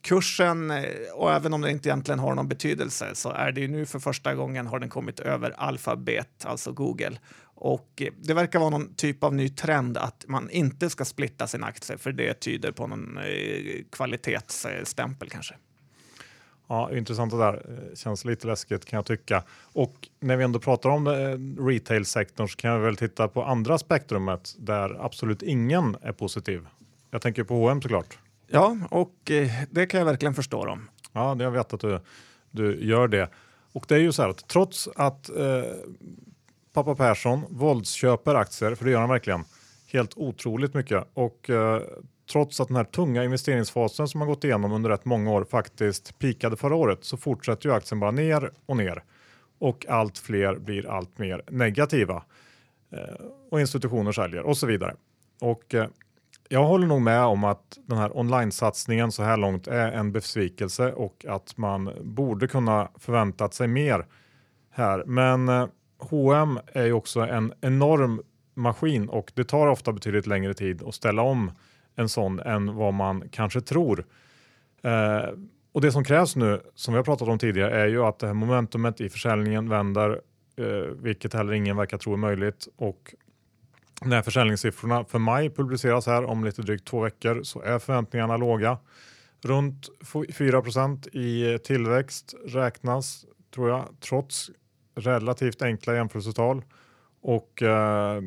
Kursen, 0.00 0.70
eh, 0.70 0.84
och 1.14 1.32
även 1.32 1.54
om 1.54 1.60
det 1.60 1.70
inte 1.70 1.88
egentligen 1.88 2.18
har 2.18 2.34
någon 2.34 2.48
betydelse, 2.48 3.14
så 3.14 3.30
är 3.30 3.52
det 3.52 3.60
ju 3.60 3.68
nu 3.68 3.86
för 3.86 3.98
första 3.98 4.34
gången 4.34 4.66
har 4.66 4.78
den 4.78 4.88
kommit 4.88 5.20
över 5.20 5.54
Alphabet, 5.56 6.44
alltså 6.44 6.72
Google. 6.72 7.18
Och 7.42 8.02
eh, 8.02 8.12
det 8.22 8.34
verkar 8.34 8.58
vara 8.58 8.70
någon 8.70 8.94
typ 8.94 9.24
av 9.24 9.34
ny 9.34 9.48
trend 9.48 9.96
att 9.96 10.24
man 10.28 10.50
inte 10.50 10.90
ska 10.90 11.04
splitta 11.04 11.46
sin 11.46 11.64
aktie, 11.64 11.98
för 11.98 12.12
det 12.12 12.34
tyder 12.34 12.72
på 12.72 12.86
någon 12.86 13.18
eh, 13.18 13.82
kvalitetsstämpel 13.92 15.30
kanske. 15.30 15.54
Ja, 16.68 16.96
intressant 16.96 17.32
det 17.32 17.38
där. 17.38 17.54
Eh, 17.54 17.94
känns 17.94 18.24
lite 18.24 18.46
läskigt 18.46 18.84
kan 18.84 18.96
jag 18.96 19.06
tycka. 19.06 19.42
Och 19.72 20.08
när 20.20 20.36
vi 20.36 20.44
ändå 20.44 20.58
pratar 20.58 20.90
om 20.90 21.06
eh, 21.06 21.62
retail-sektorn 21.64 22.48
så 22.48 22.56
kan 22.56 22.70
jag 22.70 22.78
väl 22.78 22.96
titta 22.96 23.28
på 23.28 23.44
andra 23.44 23.78
spektrumet 23.78 24.54
där 24.58 25.04
absolut 25.04 25.42
ingen 25.42 25.96
är 26.02 26.12
positiv. 26.12 26.66
Jag 27.10 27.22
tänker 27.22 27.44
på 27.44 27.54
H&M 27.54 27.82
såklart. 27.82 28.18
Ja, 28.46 28.76
och 28.90 29.30
eh, 29.30 29.50
det 29.70 29.86
kan 29.86 29.98
jag 29.98 30.04
verkligen 30.04 30.34
förstå 30.34 30.64
dem. 30.64 30.88
Ja, 31.12 31.34
det 31.34 31.44
jag 31.44 31.50
vet 31.50 31.72
att 31.72 31.80
du, 31.80 32.00
du 32.50 32.84
gör 32.84 33.08
det. 33.08 33.30
Och 33.72 33.84
det 33.88 33.94
är 33.94 33.98
ju 33.98 34.12
så 34.12 34.22
här 34.22 34.28
att 34.28 34.48
trots 34.48 34.88
att 34.96 35.28
eh, 35.28 35.62
pappa 36.72 36.94
Persson 36.94 37.44
våldsköper 37.50 38.34
aktier, 38.34 38.74
för 38.74 38.84
det 38.84 38.90
gör 38.90 39.00
han 39.00 39.08
verkligen, 39.08 39.44
helt 39.86 40.12
otroligt 40.16 40.74
mycket 40.74 41.04
och 41.14 41.50
eh, 41.50 41.82
trots 42.32 42.60
att 42.60 42.68
den 42.68 42.76
här 42.76 42.84
tunga 42.84 43.24
investeringsfasen 43.24 44.08
som 44.08 44.20
har 44.20 44.28
gått 44.28 44.44
igenom 44.44 44.72
under 44.72 44.90
rätt 44.90 45.04
många 45.04 45.30
år 45.30 45.44
faktiskt 45.44 46.18
pikade 46.18 46.56
förra 46.56 46.74
året 46.74 47.04
så 47.04 47.16
fortsätter 47.16 47.68
ju 47.68 47.74
aktien 47.74 48.00
bara 48.00 48.10
ner 48.10 48.50
och 48.66 48.76
ner 48.76 49.02
och 49.58 49.86
allt 49.88 50.18
fler 50.18 50.56
blir 50.58 50.90
allt 50.90 51.18
mer 51.18 51.42
negativa 51.50 52.22
eh, 52.92 53.26
och 53.50 53.60
institutioner 53.60 54.12
säljer 54.12 54.42
och 54.42 54.56
så 54.56 54.66
vidare. 54.66 54.94
Och 55.40 55.74
eh, 55.74 55.86
jag 56.48 56.64
håller 56.64 56.86
nog 56.86 57.02
med 57.02 57.22
om 57.22 57.44
att 57.44 57.78
den 57.86 57.98
här 57.98 58.18
online-satsningen 58.18 59.12
så 59.12 59.22
här 59.22 59.36
långt 59.36 59.66
är 59.66 59.92
en 59.92 60.12
besvikelse 60.12 60.92
och 60.92 61.26
att 61.28 61.56
man 61.56 61.90
borde 62.02 62.48
kunna 62.48 62.88
förväntat 62.98 63.54
sig 63.54 63.68
mer 63.68 64.06
här. 64.70 65.04
Men 65.06 65.68
H&M 65.98 66.58
är 66.66 66.84
ju 66.84 66.92
också 66.92 67.20
en 67.20 67.52
enorm 67.60 68.22
maskin 68.54 69.08
och 69.08 69.32
det 69.34 69.44
tar 69.44 69.66
ofta 69.66 69.92
betydligt 69.92 70.26
längre 70.26 70.54
tid 70.54 70.82
att 70.82 70.94
ställa 70.94 71.22
om 71.22 71.50
en 71.96 72.08
sån 72.08 72.40
än 72.40 72.74
vad 72.74 72.94
man 72.94 73.28
kanske 73.28 73.60
tror. 73.60 74.04
Eh, 74.82 75.30
och 75.72 75.80
det 75.80 75.92
som 75.92 76.04
krävs 76.04 76.36
nu, 76.36 76.62
som 76.74 76.94
vi 76.94 76.96
har 76.96 77.04
pratat 77.04 77.28
om 77.28 77.38
tidigare, 77.38 77.80
är 77.80 77.86
ju 77.86 78.04
att 78.04 78.18
det 78.18 78.26
här 78.26 78.34
momentumet 78.34 79.00
i 79.00 79.08
försäljningen 79.08 79.68
vänder, 79.68 80.20
eh, 80.56 80.66
vilket 81.02 81.34
heller 81.34 81.52
ingen 81.52 81.76
verkar 81.76 81.98
tro 81.98 82.12
är 82.12 82.16
möjligt. 82.16 82.68
Och 82.76 83.14
när 84.02 84.22
försäljningssiffrorna 84.22 85.04
för 85.04 85.18
maj 85.18 85.50
publiceras 85.50 86.06
här 86.06 86.24
om 86.24 86.44
lite 86.44 86.62
drygt 86.62 86.86
två 86.86 87.00
veckor 87.00 87.42
så 87.42 87.62
är 87.62 87.78
förväntningarna 87.78 88.36
låga. 88.36 88.78
Runt 89.42 89.88
4% 90.32 91.06
i 91.12 91.58
tillväxt 91.58 92.34
räknas, 92.46 93.26
tror 93.54 93.70
jag, 93.70 93.88
trots 94.00 94.50
relativt 94.94 95.62
enkla 95.62 95.94
jämförelsetal. 95.94 96.64
Och 97.22 97.62
eh, 97.62 98.22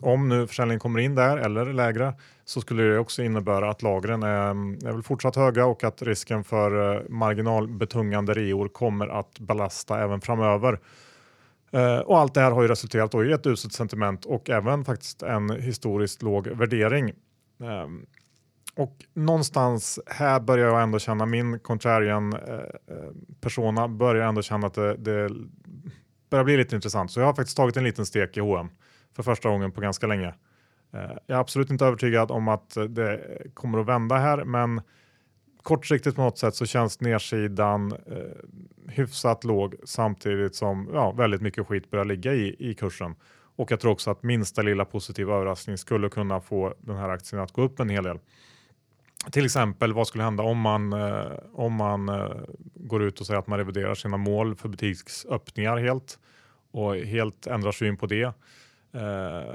om 0.00 0.28
nu 0.28 0.46
försäljningen 0.46 0.80
kommer 0.80 1.00
in 1.00 1.14
där 1.14 1.36
eller 1.36 1.72
lägre 1.72 2.14
så 2.48 2.60
skulle 2.60 2.82
det 2.82 2.98
också 2.98 3.22
innebära 3.22 3.70
att 3.70 3.82
lagren 3.82 4.22
är, 4.22 4.48
är 4.88 4.92
väl 4.92 5.02
fortsatt 5.02 5.36
höga 5.36 5.66
och 5.66 5.84
att 5.84 6.02
risken 6.02 6.44
för 6.44 6.96
eh, 6.96 7.02
marginalbetungande 7.08 8.34
reor 8.34 8.68
kommer 8.68 9.08
att 9.08 9.40
belasta 9.40 10.00
även 10.00 10.20
framöver. 10.20 10.80
Uh, 11.74 11.98
och 11.98 12.18
allt 12.18 12.34
det 12.34 12.40
här 12.40 12.50
har 12.50 12.62
ju 12.62 12.68
resulterat 12.68 13.14
i 13.14 13.32
ett 13.32 13.46
uselt 13.46 13.72
sentiment 13.72 14.24
och 14.24 14.50
även 14.50 14.84
faktiskt 14.84 15.22
en 15.22 15.50
historiskt 15.50 16.22
låg 16.22 16.48
värdering. 16.48 17.12
Um, 17.58 18.06
och 18.76 18.96
någonstans 19.14 20.00
här 20.06 20.40
börjar 20.40 20.66
jag 20.68 20.82
ändå 20.82 20.98
känna 20.98 21.26
min 21.26 21.58
contrarian 21.58 22.34
uh, 22.34 22.60
persona 23.40 23.88
börjar 23.88 24.28
ändå 24.28 24.42
känna 24.42 24.66
att 24.66 24.74
det, 24.74 24.96
det, 24.96 25.30
börjar 26.30 26.44
bli 26.44 26.56
lite 26.56 26.76
intressant. 26.76 27.10
Så 27.10 27.20
jag 27.20 27.26
har 27.26 27.34
faktiskt 27.34 27.56
tagit 27.56 27.76
en 27.76 27.84
liten 27.84 28.06
stek 28.06 28.36
i 28.36 28.40
H&M 28.40 28.68
för 29.16 29.22
första 29.22 29.48
gången 29.48 29.72
på 29.72 29.80
ganska 29.80 30.06
länge. 30.06 30.34
Eh, 30.92 31.00
jag 31.26 31.36
är 31.36 31.40
absolut 31.40 31.70
inte 31.70 31.84
övertygad 31.84 32.30
om 32.30 32.48
att 32.48 32.76
det 32.88 33.20
kommer 33.54 33.78
att 33.78 33.86
vända 33.86 34.16
här, 34.16 34.44
men 34.44 34.80
kortsiktigt 35.62 36.16
på 36.16 36.22
något 36.22 36.38
sätt 36.38 36.54
så 36.54 36.66
känns 36.66 37.00
nedsidan 37.00 37.92
eh, 37.92 38.92
hyfsat 38.92 39.44
låg 39.44 39.74
samtidigt 39.84 40.54
som 40.54 40.90
ja, 40.92 41.12
väldigt 41.12 41.40
mycket 41.40 41.66
skit 41.66 41.90
börjar 41.90 42.04
ligga 42.04 42.34
i, 42.34 42.56
i 42.58 42.74
kursen. 42.74 43.14
Och 43.56 43.72
jag 43.72 43.80
tror 43.80 43.92
också 43.92 44.10
att 44.10 44.22
minsta 44.22 44.62
lilla 44.62 44.84
positiva 44.84 45.34
överraskning 45.34 45.78
skulle 45.78 46.08
kunna 46.08 46.40
få 46.40 46.74
den 46.80 46.96
här 46.96 47.08
aktien 47.08 47.42
att 47.42 47.52
gå 47.52 47.62
upp 47.62 47.80
en 47.80 47.88
hel 47.88 48.04
del. 48.04 48.18
Till 49.30 49.44
exempel 49.44 49.92
vad 49.92 50.06
skulle 50.06 50.24
hända 50.24 50.42
om 50.42 50.58
man, 50.58 50.92
eh, 50.92 51.32
om 51.52 51.72
man 51.72 52.08
eh, 52.08 52.36
går 52.74 53.02
ut 53.02 53.20
och 53.20 53.26
säger 53.26 53.40
att 53.40 53.46
man 53.46 53.58
reviderar 53.58 53.94
sina 53.94 54.16
mål 54.16 54.56
för 54.56 54.68
butiksöppningar 54.68 55.76
helt 55.76 56.18
och 56.70 56.96
helt 56.96 57.46
ändrar 57.46 57.72
syn 57.72 57.96
på 57.96 58.06
det. 58.06 58.32
Eh, 58.92 59.54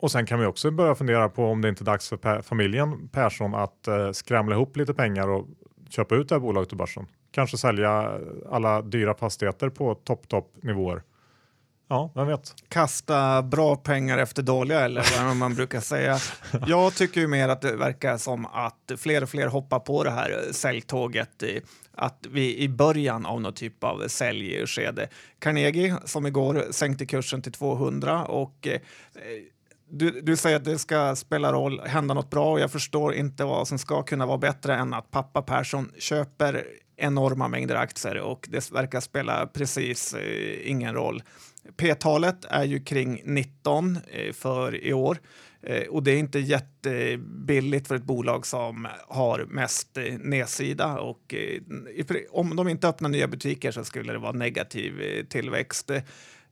och 0.00 0.10
sen 0.10 0.26
kan 0.26 0.40
vi 0.40 0.46
också 0.46 0.70
börja 0.70 0.94
fundera 0.94 1.28
på 1.28 1.44
om 1.44 1.62
det 1.62 1.68
inte 1.68 1.82
är 1.82 1.86
dags 1.86 2.08
för 2.08 2.42
familjen 2.42 3.08
Persson 3.08 3.54
att 3.54 3.88
eh, 3.88 4.12
skramla 4.12 4.54
ihop 4.54 4.76
lite 4.76 4.94
pengar 4.94 5.28
och 5.28 5.46
köpa 5.88 6.14
ut 6.14 6.28
det 6.28 6.34
här 6.34 6.40
bolaget 6.40 6.72
ur 6.72 6.76
börsen. 6.76 7.06
Kanske 7.32 7.56
sälja 7.56 8.18
alla 8.50 8.82
dyra 8.82 9.14
fastigheter 9.14 9.68
på 9.68 9.94
topp 9.94 10.28
topp 10.28 10.52
nivåer. 10.62 11.02
Ja, 11.88 12.10
vem 12.14 12.26
vet? 12.26 12.54
Kasta 12.68 13.42
bra 13.42 13.76
pengar 13.76 14.18
efter 14.18 14.42
dåliga 14.42 14.80
eller 14.80 15.24
vad 15.24 15.36
man 15.36 15.54
brukar 15.54 15.80
säga. 15.80 16.18
Jag 16.66 16.94
tycker 16.94 17.20
ju 17.20 17.26
mer 17.26 17.48
att 17.48 17.60
det 17.60 17.76
verkar 17.76 18.16
som 18.16 18.46
att 18.46 18.92
fler 18.96 19.22
och 19.22 19.28
fler 19.28 19.46
hoppar 19.46 19.78
på 19.78 20.04
det 20.04 20.10
här 20.10 20.52
säljtåget. 20.52 21.42
Att 21.94 22.26
vi 22.30 22.58
i 22.58 22.68
början 22.68 23.26
av 23.26 23.40
någon 23.40 23.54
typ 23.54 23.84
av 23.84 24.08
säljskede. 24.08 25.08
Carnegie 25.38 25.96
som 26.04 26.26
igår 26.26 26.66
sänkte 26.70 27.06
kursen 27.06 27.42
till 27.42 27.52
200 27.52 28.24
och 28.24 28.66
eh, 28.66 28.80
du, 29.90 30.20
du 30.20 30.36
säger 30.36 30.56
att 30.56 30.64
det 30.64 30.78
ska 30.78 31.16
spela 31.16 31.52
roll, 31.52 31.80
hända 31.80 32.14
något 32.14 32.30
bra 32.30 32.52
och 32.52 32.60
jag 32.60 32.72
förstår 32.72 33.14
inte 33.14 33.44
vad 33.44 33.68
som 33.68 33.78
ska 33.78 34.02
kunna 34.02 34.26
vara 34.26 34.38
bättre 34.38 34.74
än 34.74 34.94
att 34.94 35.10
pappa 35.10 35.42
Persson 35.42 35.92
köper 35.98 36.66
enorma 36.96 37.48
mängder 37.48 37.74
aktier 37.74 38.18
och 38.18 38.48
det 38.50 38.70
verkar 38.72 39.00
spela 39.00 39.46
precis 39.46 40.14
eh, 40.14 40.70
ingen 40.70 40.94
roll. 40.94 41.22
P-talet 41.76 42.44
är 42.48 42.64
ju 42.64 42.80
kring 42.80 43.22
19 43.24 43.98
eh, 44.08 44.32
för 44.32 44.84
i 44.84 44.92
år 44.92 45.18
eh, 45.62 45.88
och 45.88 46.02
det 46.02 46.10
är 46.10 46.18
inte 46.18 46.38
jättebilligt 46.38 47.88
för 47.88 47.94
ett 47.94 48.04
bolag 48.04 48.46
som 48.46 48.88
har 49.08 49.44
mest 49.48 49.96
eh, 49.96 50.18
nedsida 50.18 51.00
och 51.00 51.34
eh, 51.34 52.16
om 52.30 52.56
de 52.56 52.68
inte 52.68 52.88
öppnar 52.88 53.08
nya 53.08 53.28
butiker 53.28 53.70
så 53.70 53.84
skulle 53.84 54.12
det 54.12 54.18
vara 54.18 54.32
negativ 54.32 55.00
eh, 55.00 55.24
tillväxt. 55.24 55.90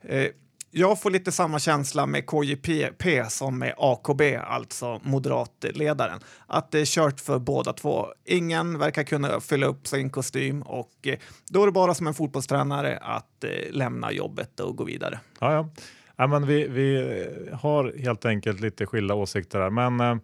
Eh, 0.00 0.26
jag 0.70 1.00
får 1.00 1.10
lite 1.10 1.32
samma 1.32 1.58
känsla 1.58 2.06
med 2.06 2.24
KJP 2.30 3.30
som 3.30 3.58
med 3.58 3.74
AKB, 3.76 4.20
alltså 4.36 5.00
moderatledaren. 5.02 6.20
Att 6.46 6.70
det 6.70 6.80
är 6.80 6.84
kört 6.84 7.20
för 7.20 7.38
båda 7.38 7.72
två. 7.72 8.06
Ingen 8.24 8.78
verkar 8.78 9.02
kunna 9.02 9.40
fylla 9.40 9.66
upp 9.66 9.86
sin 9.86 10.10
kostym 10.10 10.62
och 10.62 10.92
eh, 11.02 11.18
då 11.50 11.62
är 11.62 11.66
det 11.66 11.72
bara 11.72 11.94
som 11.94 12.06
en 12.06 12.14
fotbollstränare 12.14 12.98
att 12.98 13.44
eh, 13.44 13.50
lämna 13.72 14.12
jobbet 14.12 14.60
och 14.60 14.76
gå 14.76 14.84
vidare. 14.84 15.20
Ja, 15.40 15.52
ja. 15.52 15.68
ja 16.16 16.26
men 16.26 16.46
vi, 16.46 16.68
vi 16.68 17.26
har 17.52 17.92
helt 17.98 18.24
enkelt 18.24 18.60
lite 18.60 18.86
skilda 18.86 19.14
åsikter 19.14 19.60
här, 19.60 19.70
men 19.70 20.00
eh, 20.00 20.16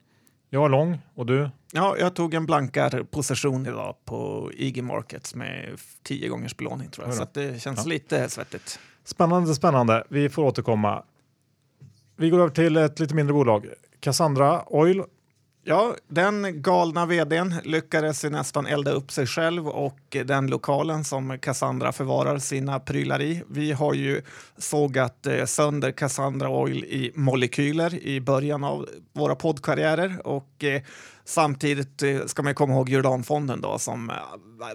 jag 0.51 0.65
är 0.65 0.69
lång 0.69 0.99
och 1.15 1.27
du? 1.27 1.51
Ja, 1.73 1.97
jag 1.99 2.15
tog 2.15 2.35
en 2.35 2.47
blankare 2.47 3.05
position 3.05 3.67
idag 3.67 3.97
på 4.05 4.51
IG 4.55 4.83
Markets 4.83 5.35
med 5.35 5.79
tio 6.03 6.29
gångers 6.29 6.57
belåning 6.57 6.91
tror 6.91 7.07
jag, 7.07 7.15
så 7.15 7.27
det 7.33 7.63
känns 7.63 7.81
ja. 7.85 7.89
lite 7.89 8.29
svettigt. 8.29 8.79
Spännande, 9.05 9.55
spännande. 9.55 10.05
Vi 10.09 10.29
får 10.29 10.43
återkomma. 10.43 11.03
Vi 12.17 12.31
går 12.31 12.39
över 12.39 12.51
till 12.51 12.77
ett 12.77 13.01
lite 13.01 13.15
mindre 13.15 13.35
bolag. 13.35 13.67
Cassandra 14.01 14.63
Oil. 14.67 15.03
Ja, 15.67 15.95
den 16.09 16.63
galna 16.63 17.07
vdn 17.07 17.55
lyckades 17.65 18.25
nästan 18.25 18.67
elda 18.67 18.91
upp 18.91 19.13
sig 19.13 19.27
själv 19.27 19.69
och 19.69 20.17
den 20.25 20.47
lokalen 20.47 21.05
som 21.05 21.39
Cassandra 21.39 21.93
förvarar 21.93 22.39
sina 22.39 22.81
prylar 22.81 23.23
i. 23.23 23.43
Vi 23.49 23.73
har 23.73 23.95
ju 23.95 24.23
sågat 24.59 25.27
eh, 25.27 25.45
sönder 25.45 25.91
Cassandra 25.91 26.49
Oil 26.49 26.85
i 26.85 27.13
molekyler 27.15 27.95
i 27.95 28.21
början 28.21 28.65
av 28.65 28.89
våra 29.13 29.35
poddkarriärer 29.35 30.27
och 30.27 30.65
eh, 30.65 30.83
Samtidigt 31.27 32.03
eh, 32.03 32.25
ska 32.27 32.43
man 32.43 32.55
komma 32.55 32.75
ihåg 32.75 32.89
Jordanfonden 32.89 33.61
då, 33.61 33.79
som 33.79 34.11
eh, 34.11 34.17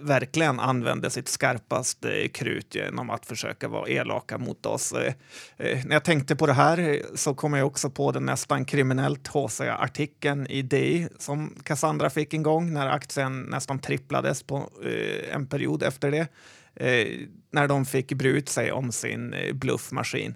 verkligen 0.02 0.60
använde 0.60 1.10
sitt 1.10 1.28
skarpaste 1.28 2.28
krut 2.28 2.74
genom 2.74 3.10
att 3.10 3.26
försöka 3.26 3.68
vara 3.68 3.88
elaka 3.88 4.38
mot 4.38 4.66
oss. 4.66 4.92
Eh, 4.92 5.14
när 5.58 5.92
jag 5.92 6.04
tänkte 6.04 6.36
på 6.36 6.46
det 6.46 6.52
här 6.52 7.02
så 7.14 7.34
kom 7.34 7.54
jag 7.54 7.66
också 7.66 7.90
på 7.90 8.12
den 8.12 8.26
nästan 8.26 8.64
kriminellt 8.64 9.28
haussiga 9.28 9.74
artikeln 9.74 10.46
i 10.46 10.62
DI 10.62 11.08
som 11.18 11.54
Cassandra 11.62 12.10
fick 12.10 12.34
en 12.34 12.42
gång 12.42 12.72
när 12.72 12.86
aktien 12.86 13.42
nästan 13.42 13.78
tripplades 13.78 14.42
på 14.42 14.70
en 15.32 15.46
period 15.46 15.82
efter 15.82 16.10
det. 16.10 16.28
När 17.52 17.68
de 17.68 17.86
fick 17.86 18.12
bre 18.12 18.28
ut 18.28 18.48
sig 18.48 18.72
om 18.72 18.92
sin 18.92 19.34
bluffmaskin. 19.52 20.34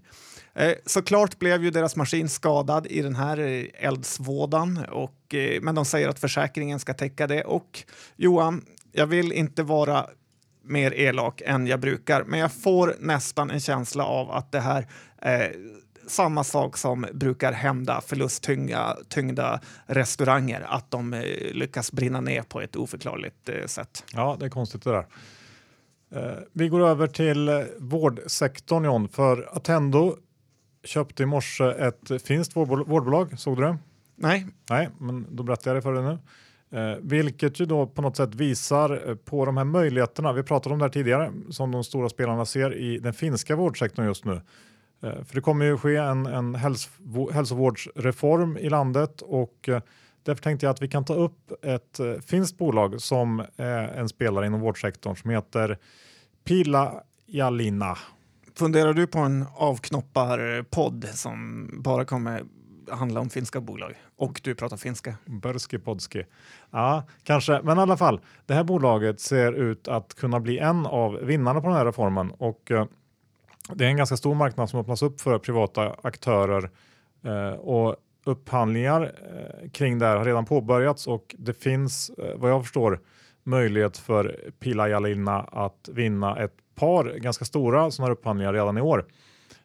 Eh, 0.54 0.72
såklart 0.86 1.38
blev 1.38 1.64
ju 1.64 1.70
deras 1.70 1.96
maskin 1.96 2.28
skadad 2.28 2.86
i 2.86 3.02
den 3.02 3.14
här 3.14 3.38
eh, 3.38 3.64
eldsvådan, 3.74 4.84
och, 4.92 5.34
eh, 5.34 5.60
men 5.60 5.74
de 5.74 5.84
säger 5.84 6.08
att 6.08 6.18
försäkringen 6.18 6.80
ska 6.80 6.94
täcka 6.94 7.26
det. 7.26 7.44
Och 7.44 7.84
Johan, 8.16 8.64
jag 8.92 9.06
vill 9.06 9.32
inte 9.32 9.62
vara 9.62 10.06
mer 10.62 10.94
elak 10.94 11.42
än 11.44 11.66
jag 11.66 11.80
brukar, 11.80 12.24
men 12.24 12.40
jag 12.40 12.52
får 12.52 12.96
nästan 12.98 13.50
en 13.50 13.60
känsla 13.60 14.04
av 14.04 14.30
att 14.30 14.52
det 14.52 14.60
här 14.60 14.86
är 15.18 15.56
samma 16.06 16.44
sak 16.44 16.76
som 16.76 17.06
brukar 17.12 17.52
hända 17.52 18.00
förlusttyngda 18.00 18.96
tyngda 19.08 19.60
restauranger, 19.86 20.66
att 20.68 20.90
de 20.90 21.14
eh, 21.14 21.22
lyckas 21.52 21.92
brinna 21.92 22.20
ner 22.20 22.42
på 22.42 22.60
ett 22.60 22.76
oförklarligt 22.76 23.50
sätt. 23.66 24.04
Ja, 24.12 24.36
det 24.40 24.46
är 24.46 24.50
konstigt 24.50 24.84
det 24.84 24.90
där. 24.90 25.06
Vi 26.52 26.68
går 26.68 26.88
över 26.88 27.06
till 27.06 27.64
vårdsektorn 27.78 28.84
John, 28.84 29.08
för 29.08 29.48
Attendo 29.56 30.16
köpte 30.84 31.22
i 31.22 31.26
morse 31.26 31.64
ett 31.64 32.22
finskt 32.22 32.56
vårdbolag, 32.56 33.38
såg 33.38 33.56
du 33.56 33.62
det? 33.62 33.78
Nej. 34.16 34.46
Nej, 34.70 34.88
men 34.98 35.26
då 35.30 35.42
berättar 35.42 35.70
jag 35.70 35.76
det 35.76 35.82
för 35.82 35.92
dig 35.92 36.02
nu. 36.02 36.18
Eh, 36.78 36.98
vilket 37.00 37.60
ju 37.60 37.66
då 37.66 37.86
på 37.86 38.02
något 38.02 38.16
sätt 38.16 38.34
visar 38.34 39.08
eh, 39.08 39.14
på 39.14 39.44
de 39.44 39.56
här 39.56 39.64
möjligheterna, 39.64 40.32
vi 40.32 40.42
pratade 40.42 40.72
om 40.72 40.78
det 40.78 40.84
här 40.84 40.92
tidigare, 40.92 41.32
som 41.50 41.70
de 41.70 41.84
stora 41.84 42.08
spelarna 42.08 42.44
ser 42.44 42.74
i 42.74 42.98
den 42.98 43.14
finska 43.14 43.56
vårdsektorn 43.56 44.06
just 44.06 44.24
nu. 44.24 44.40
Eh, 45.02 45.24
för 45.24 45.34
det 45.34 45.40
kommer 45.40 45.64
ju 45.64 45.78
ske 45.78 45.96
en, 45.96 46.26
en 46.26 46.54
häls 46.54 46.90
hälsovårdsreform 47.32 48.56
i 48.56 48.68
landet 48.68 49.22
och 49.22 49.68
eh, 49.68 49.82
därför 50.22 50.42
tänkte 50.42 50.66
jag 50.66 50.70
att 50.70 50.82
vi 50.82 50.88
kan 50.88 51.04
ta 51.04 51.14
upp 51.14 51.64
ett 51.64 52.00
eh, 52.00 52.14
finskt 52.26 52.58
bolag 52.58 53.00
som 53.00 53.44
är 53.56 53.88
en 53.88 54.08
spelare 54.08 54.46
inom 54.46 54.60
vårdsektorn 54.60 55.16
som 55.16 55.30
heter 55.30 55.78
Pila 56.44 57.02
Jalina 57.26 57.98
Funderar 58.58 58.92
du 58.92 59.06
på 59.06 59.18
en 59.18 59.44
avknopparpodd 59.54 61.08
som 61.12 61.68
bara 61.82 62.04
kommer 62.04 62.42
handla 62.90 63.20
om 63.20 63.30
finska 63.30 63.60
bolag 63.60 63.94
och 64.16 64.40
du 64.44 64.54
pratar 64.54 64.76
finska? 64.76 65.14
Börski 65.26 65.78
podski. 65.78 66.24
Ja, 66.70 67.04
kanske, 67.22 67.60
men 67.62 67.78
i 67.78 67.80
alla 67.80 67.96
fall. 67.96 68.20
Det 68.46 68.54
här 68.54 68.64
bolaget 68.64 69.20
ser 69.20 69.52
ut 69.52 69.88
att 69.88 70.14
kunna 70.14 70.40
bli 70.40 70.58
en 70.58 70.86
av 70.86 71.14
vinnarna 71.14 71.60
på 71.60 71.66
den 71.66 71.76
här 71.76 71.84
reformen 71.84 72.30
och 72.30 72.70
eh, 72.70 72.86
det 73.74 73.84
är 73.84 73.88
en 73.88 73.96
ganska 73.96 74.16
stor 74.16 74.34
marknad 74.34 74.70
som 74.70 74.80
öppnas 74.80 75.02
upp 75.02 75.20
för 75.20 75.38
privata 75.38 75.96
aktörer 76.02 76.70
eh, 77.24 77.58
och 77.58 77.96
upphandlingar 78.24 79.02
eh, 79.02 79.70
kring 79.70 79.98
det 79.98 80.06
här 80.06 80.16
har 80.16 80.24
redan 80.24 80.44
påbörjats 80.44 81.06
och 81.06 81.34
det 81.38 81.54
finns 81.54 82.10
eh, 82.10 82.36
vad 82.36 82.50
jag 82.50 82.62
förstår 82.62 83.00
möjlighet 83.42 83.98
för 83.98 84.50
Pila 84.60 84.88
Jalina 84.88 85.40
att 85.40 85.88
vinna 85.92 86.36
ett 86.36 86.54
par 86.74 87.04
ganska 87.04 87.44
stora 87.44 87.90
sådana 87.90 88.08
här 88.08 88.12
upphandlingar 88.12 88.52
redan 88.52 88.78
i 88.78 88.80
år. 88.80 89.06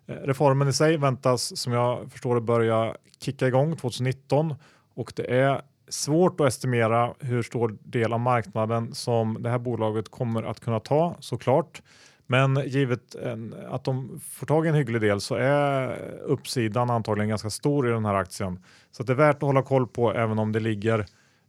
Eh, 0.07 0.15
reformen 0.15 0.67
i 0.67 0.73
sig 0.73 0.97
väntas 0.97 1.57
som 1.57 1.73
jag 1.73 2.11
förstår 2.11 2.35
det 2.35 2.41
börja 2.41 2.95
kicka 3.19 3.47
igång 3.47 3.75
2019 3.75 4.55
och 4.93 5.13
det 5.15 5.39
är 5.39 5.61
svårt 5.89 6.39
att 6.39 6.47
estimera 6.47 7.13
hur 7.19 7.43
stor 7.43 7.77
del 7.83 8.13
av 8.13 8.19
marknaden 8.19 8.93
som 8.93 9.37
det 9.43 9.49
här 9.49 9.59
bolaget 9.59 10.09
kommer 10.09 10.43
att 10.43 10.59
kunna 10.59 10.79
ta 10.79 11.15
såklart. 11.19 11.81
Men 12.27 12.63
givet 12.65 13.15
en, 13.15 13.55
att 13.69 13.83
de 13.83 14.21
får 14.31 14.45
tag 14.45 14.65
i 14.65 14.69
en 14.69 14.75
hygglig 14.75 15.01
del 15.01 15.21
så 15.21 15.35
är 15.35 15.97
uppsidan 16.25 16.89
antagligen 16.89 17.29
ganska 17.29 17.49
stor 17.49 17.89
i 17.89 17.91
den 17.91 18.05
här 18.05 18.13
aktien. 18.13 18.59
Så 18.91 19.03
det 19.03 19.13
är 19.13 19.15
värt 19.15 19.35
att 19.35 19.41
hålla 19.41 19.63
koll 19.63 19.87
på 19.87 20.13
även 20.13 20.39
om 20.39 20.51
det 20.51 20.59
ligger 20.59 20.99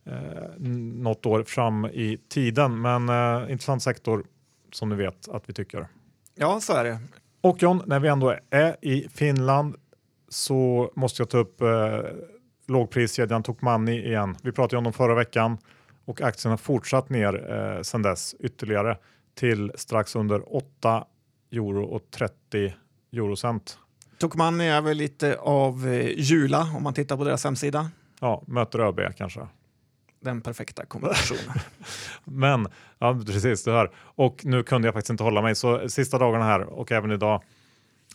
eh, 0.07 0.61
något 0.94 1.27
år 1.27 1.42
fram 1.42 1.85
i 1.85 2.18
tiden. 2.29 2.81
Men 2.81 3.09
eh, 3.09 3.53
intressant 3.53 3.83
sektor 3.83 4.25
som 4.75 4.89
ni 4.89 4.95
vet 4.95 5.29
att 5.29 5.49
vi 5.49 5.53
tycker. 5.53 5.89
Ja, 6.35 6.61
så 6.61 6.73
är 6.73 6.85
det. 6.85 6.99
Och 7.41 7.63
John, 7.63 7.83
när 7.87 8.01
vi 8.01 8.09
ändå 8.09 8.37
är 8.51 8.77
i 8.85 9.09
Finland 9.09 9.77
så 10.29 10.91
måste 10.97 11.23
jag 11.23 11.31
ta 11.31 11.39
upp 11.39 11.61
eh, 11.61 12.01
lågpriskedjan 12.67 13.43
Tokmanni 13.43 14.07
igen. 14.07 14.37
Vi 14.43 14.53
pratade 14.53 14.79
om 14.79 14.85
dem 14.85 14.93
förra 14.93 15.15
veckan 15.15 15.59
och 16.05 16.21
aktien 16.21 16.51
har 16.51 16.59
fortsatt 16.59 17.09
ner 17.09 17.51
eh, 17.53 17.83
sedan 17.83 18.03
dess 18.03 18.35
ytterligare 18.41 18.97
till 19.35 19.73
strax 19.75 20.17
under 20.17 20.57
8 20.57 21.05
euro 21.53 21.85
och 21.85 22.11
30 22.11 22.75
eurocent. 23.13 23.79
Tokmanni 24.19 24.69
är 24.69 24.81
väl 24.81 24.97
lite 24.97 25.37
av 25.37 25.89
eh, 25.89 26.07
Jula 26.17 26.69
om 26.77 26.83
man 26.83 26.95
tittar 26.95 27.17
på 27.17 27.25
deras 27.25 27.45
hemsida. 27.45 27.91
Ja, 28.21 28.43
möter 28.47 28.79
ÖB 28.79 29.01
kanske. 29.17 29.41
Den 30.21 30.41
perfekta 30.41 30.87
kombinationen. 30.87 31.61
Men, 32.25 32.69
ja 32.99 33.21
precis 33.27 33.65
du 33.65 33.71
hör. 33.71 33.91
Och 33.97 34.45
nu 34.45 34.63
kunde 34.63 34.89
jag 34.89 34.95
faktiskt 34.95 35.11
inte 35.11 35.23
hålla 35.23 35.43
mig 35.43 35.55
så 35.55 35.89
sista 35.89 36.19
dagarna 36.19 36.45
här 36.45 36.61
och 36.61 36.93
även 36.93 37.11
idag 37.11 37.43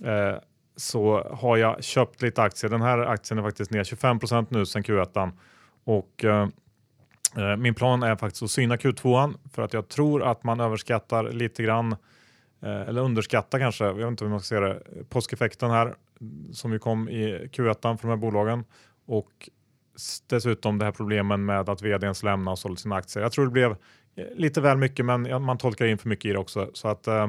eh, 0.04 0.36
så 0.76 1.30
har 1.32 1.58
jag 1.58 1.84
köpt 1.84 2.22
lite 2.22 2.42
aktier. 2.42 2.72
Den 2.72 2.82
här 2.82 2.98
aktien 2.98 3.38
är 3.38 3.44
faktiskt 3.44 3.72
ner 3.72 3.84
25 3.84 4.20
procent 4.20 4.52
nu 4.52 4.66
sedan 4.66 4.84
Q1 4.84 5.32
och 5.84 6.26
eh, 6.26 6.48
eh, 7.38 7.58
min 7.58 7.74
plan 7.74 8.04
är 8.04 8.16
faktiskt 8.16 8.44
att 8.44 8.52
syna 8.52 8.76
Q2 8.76 9.34
för 9.54 9.62
att 9.62 9.74
jag 9.74 9.88
tror 9.88 10.24
att 10.24 10.44
man 10.44 10.60
överskattar 10.60 11.32
lite 11.32 11.64
grann 11.64 11.92
eh, 12.62 12.82
eller 12.82 13.02
underskattar 13.02 13.60
kanske, 13.60 13.84
jag 13.86 13.94
vet 13.94 14.08
inte 14.08 14.24
hur 14.24 14.32
man 14.32 14.40
ska 14.40 14.48
säga 14.48 14.62
det, 14.62 14.82
påskeffekten 15.10 15.72
här 15.72 15.96
som 16.52 16.74
ju 16.74 16.80
kom 16.80 17.10
i 17.10 17.50
Q1 17.52 17.82
för 17.82 18.02
de 18.02 18.08
här 18.08 18.16
bolagen 18.16 18.64
och 19.06 19.50
dessutom 20.28 20.80
det 20.80 20.86
här 20.86 20.92
problemen 20.92 21.46
med 21.46 21.70
att 21.70 21.82
vdn 21.82 22.14
lämnar 22.24 22.52
och 22.52 22.60
sålde 22.60 22.82
sina 22.82 22.96
aktier. 22.96 23.24
Jag 23.24 23.32
tror 23.32 23.46
det 23.46 23.52
blev 23.52 23.72
eh, 24.16 24.26
lite 24.36 24.62
väl 24.62 24.78
mycket 24.78 25.06
men 25.06 25.44
man 25.44 25.58
tolkar 25.58 25.86
in 25.86 25.98
för 25.98 26.10
mycket 26.10 26.26
i 26.26 26.34
det 26.34 26.40
också 26.40 26.70
så 26.74 26.88
att 26.88 27.08
eh, 27.08 27.24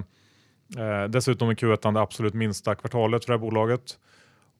eh 0.78 1.04
dessutom 1.08 1.48
är 1.48 1.54
Q1 1.54 1.92
det 1.92 2.00
absolut 2.00 2.34
minsta 2.34 2.74
kvartalet 2.74 3.24
för 3.24 3.32
det 3.32 3.38
här 3.38 3.44
bolaget. 3.46 3.98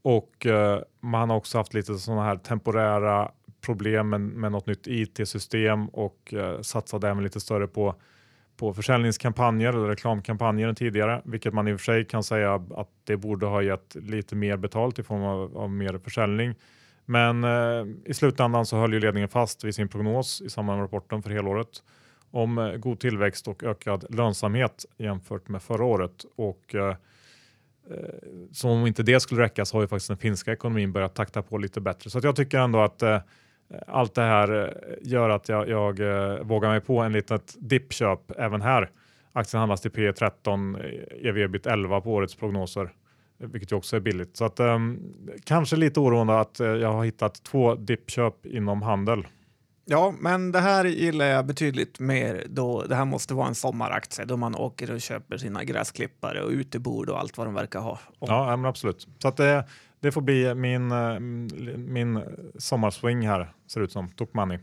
Och 0.02 0.46
eh, 0.46 0.80
man 1.00 1.30
har 1.30 1.36
också 1.36 1.58
haft 1.58 1.74
lite 1.74 1.94
sådana 1.94 2.24
här 2.24 2.36
temporära 2.36 3.30
problem 3.60 4.08
med, 4.08 4.20
med 4.20 4.52
något 4.52 4.66
nytt 4.66 4.86
IT-system 4.86 5.88
och 5.88 6.34
eh, 6.34 6.60
satsade 6.60 7.08
även 7.08 7.22
lite 7.22 7.40
större 7.40 7.66
på, 7.66 7.94
på 8.56 8.74
försäljningskampanjer 8.74 9.68
eller 9.68 9.88
reklamkampanjer 9.88 10.68
än 10.68 10.74
tidigare, 10.74 11.22
vilket 11.24 11.54
man 11.54 11.68
i 11.68 11.72
och 11.72 11.80
för 11.80 11.84
sig 11.84 12.04
kan 12.04 12.22
säga 12.22 12.54
att 12.54 12.88
det 13.04 13.16
borde 13.16 13.46
ha 13.46 13.62
gett 13.62 13.94
lite 13.94 14.36
mer 14.36 14.56
betalt 14.56 14.98
i 14.98 15.02
form 15.02 15.22
av, 15.22 15.56
av 15.58 15.70
mer 15.70 15.98
försäljning. 15.98 16.54
Men 17.06 17.44
eh, 17.44 17.86
i 18.04 18.14
slutändan 18.14 18.66
så 18.66 18.76
höll 18.76 18.92
ju 18.92 19.00
ledningen 19.00 19.28
fast 19.28 19.64
vid 19.64 19.74
sin 19.74 19.88
prognos 19.88 20.40
i 20.40 20.50
samband 20.50 20.78
med 20.78 20.84
rapporten 20.84 21.22
för 21.22 21.30
helåret 21.30 21.82
om 22.30 22.58
eh, 22.58 22.72
god 22.72 23.00
tillväxt 23.00 23.48
och 23.48 23.64
ökad 23.64 24.04
lönsamhet 24.14 24.84
jämfört 24.96 25.48
med 25.48 25.62
förra 25.62 25.84
året. 25.84 26.24
Och 26.36 26.74
eh, 26.74 26.88
eh 26.88 26.96
som 28.52 28.70
om 28.70 28.86
inte 28.86 29.02
det 29.02 29.20
skulle 29.20 29.42
räcka 29.42 29.64
så 29.64 29.76
har 29.76 29.82
ju 29.82 29.88
faktiskt 29.88 30.08
den 30.08 30.16
finska 30.16 30.52
ekonomin 30.52 30.92
börjat 30.92 31.14
takta 31.14 31.42
på 31.42 31.58
lite 31.58 31.80
bättre. 31.80 32.10
Så 32.10 32.20
jag 32.22 32.36
tycker 32.36 32.58
ändå 32.58 32.80
att 32.80 33.02
eh, 33.02 33.20
allt 33.86 34.14
det 34.14 34.22
här 34.22 34.64
eh, 34.64 34.72
gör 35.02 35.28
att 35.28 35.48
jag, 35.48 35.68
jag 35.68 36.00
eh, 36.00 36.40
vågar 36.42 36.68
mig 36.68 36.80
på 36.80 36.98
en 36.98 37.12
litet 37.12 37.56
dippköp 37.58 38.32
även 38.38 38.62
här. 38.62 38.90
Aktien 39.32 39.58
handlas 39.58 39.80
till 39.80 39.90
P 39.90 40.12
13, 40.12 40.76
ev 41.22 41.38
ebit 41.38 41.66
11 41.66 42.00
på 42.00 42.12
årets 42.12 42.34
prognoser, 42.34 42.92
vilket 43.38 43.72
ju 43.72 43.76
också 43.76 43.96
är 43.96 44.00
billigt. 44.00 44.36
Så 44.36 44.44
att, 44.44 44.60
kanske 45.44 45.76
lite 45.76 46.00
oroande 46.00 46.40
att 46.40 46.58
jag 46.58 46.92
har 46.92 47.04
hittat 47.04 47.42
två 47.42 47.74
dippköp 47.74 48.46
inom 48.46 48.82
handel. 48.82 49.26
Ja, 49.88 50.14
men 50.20 50.52
det 50.52 50.60
här 50.60 50.84
gillar 50.84 51.26
jag 51.26 51.46
betydligt 51.46 52.00
mer 52.00 52.44
då 52.48 52.82
det 52.82 52.94
här 52.94 53.04
måste 53.04 53.34
vara 53.34 53.48
en 53.48 53.54
sommaraktie 53.54 54.24
då 54.24 54.36
man 54.36 54.54
åker 54.54 54.90
och 54.90 55.00
köper 55.00 55.38
sina 55.38 55.64
gräsklippare 55.64 56.42
och 56.42 56.50
utebord 56.50 57.08
och 57.08 57.18
allt 57.18 57.38
vad 57.38 57.46
de 57.46 57.54
verkar 57.54 57.80
ha. 57.80 57.98
Ja, 58.18 58.56
men 58.56 58.64
absolut. 58.64 59.08
Så 59.18 59.28
att 59.28 59.36
det, 59.36 59.64
det 60.00 60.12
får 60.12 60.20
bli 60.20 60.54
min, 60.54 60.92
eh, 60.92 61.20
min 61.76 62.22
sommarswing 62.58 63.28
här, 63.28 63.52
ser 63.66 63.80
ut 63.80 63.92
som. 63.92 64.08
Tokmanni. 64.08 64.58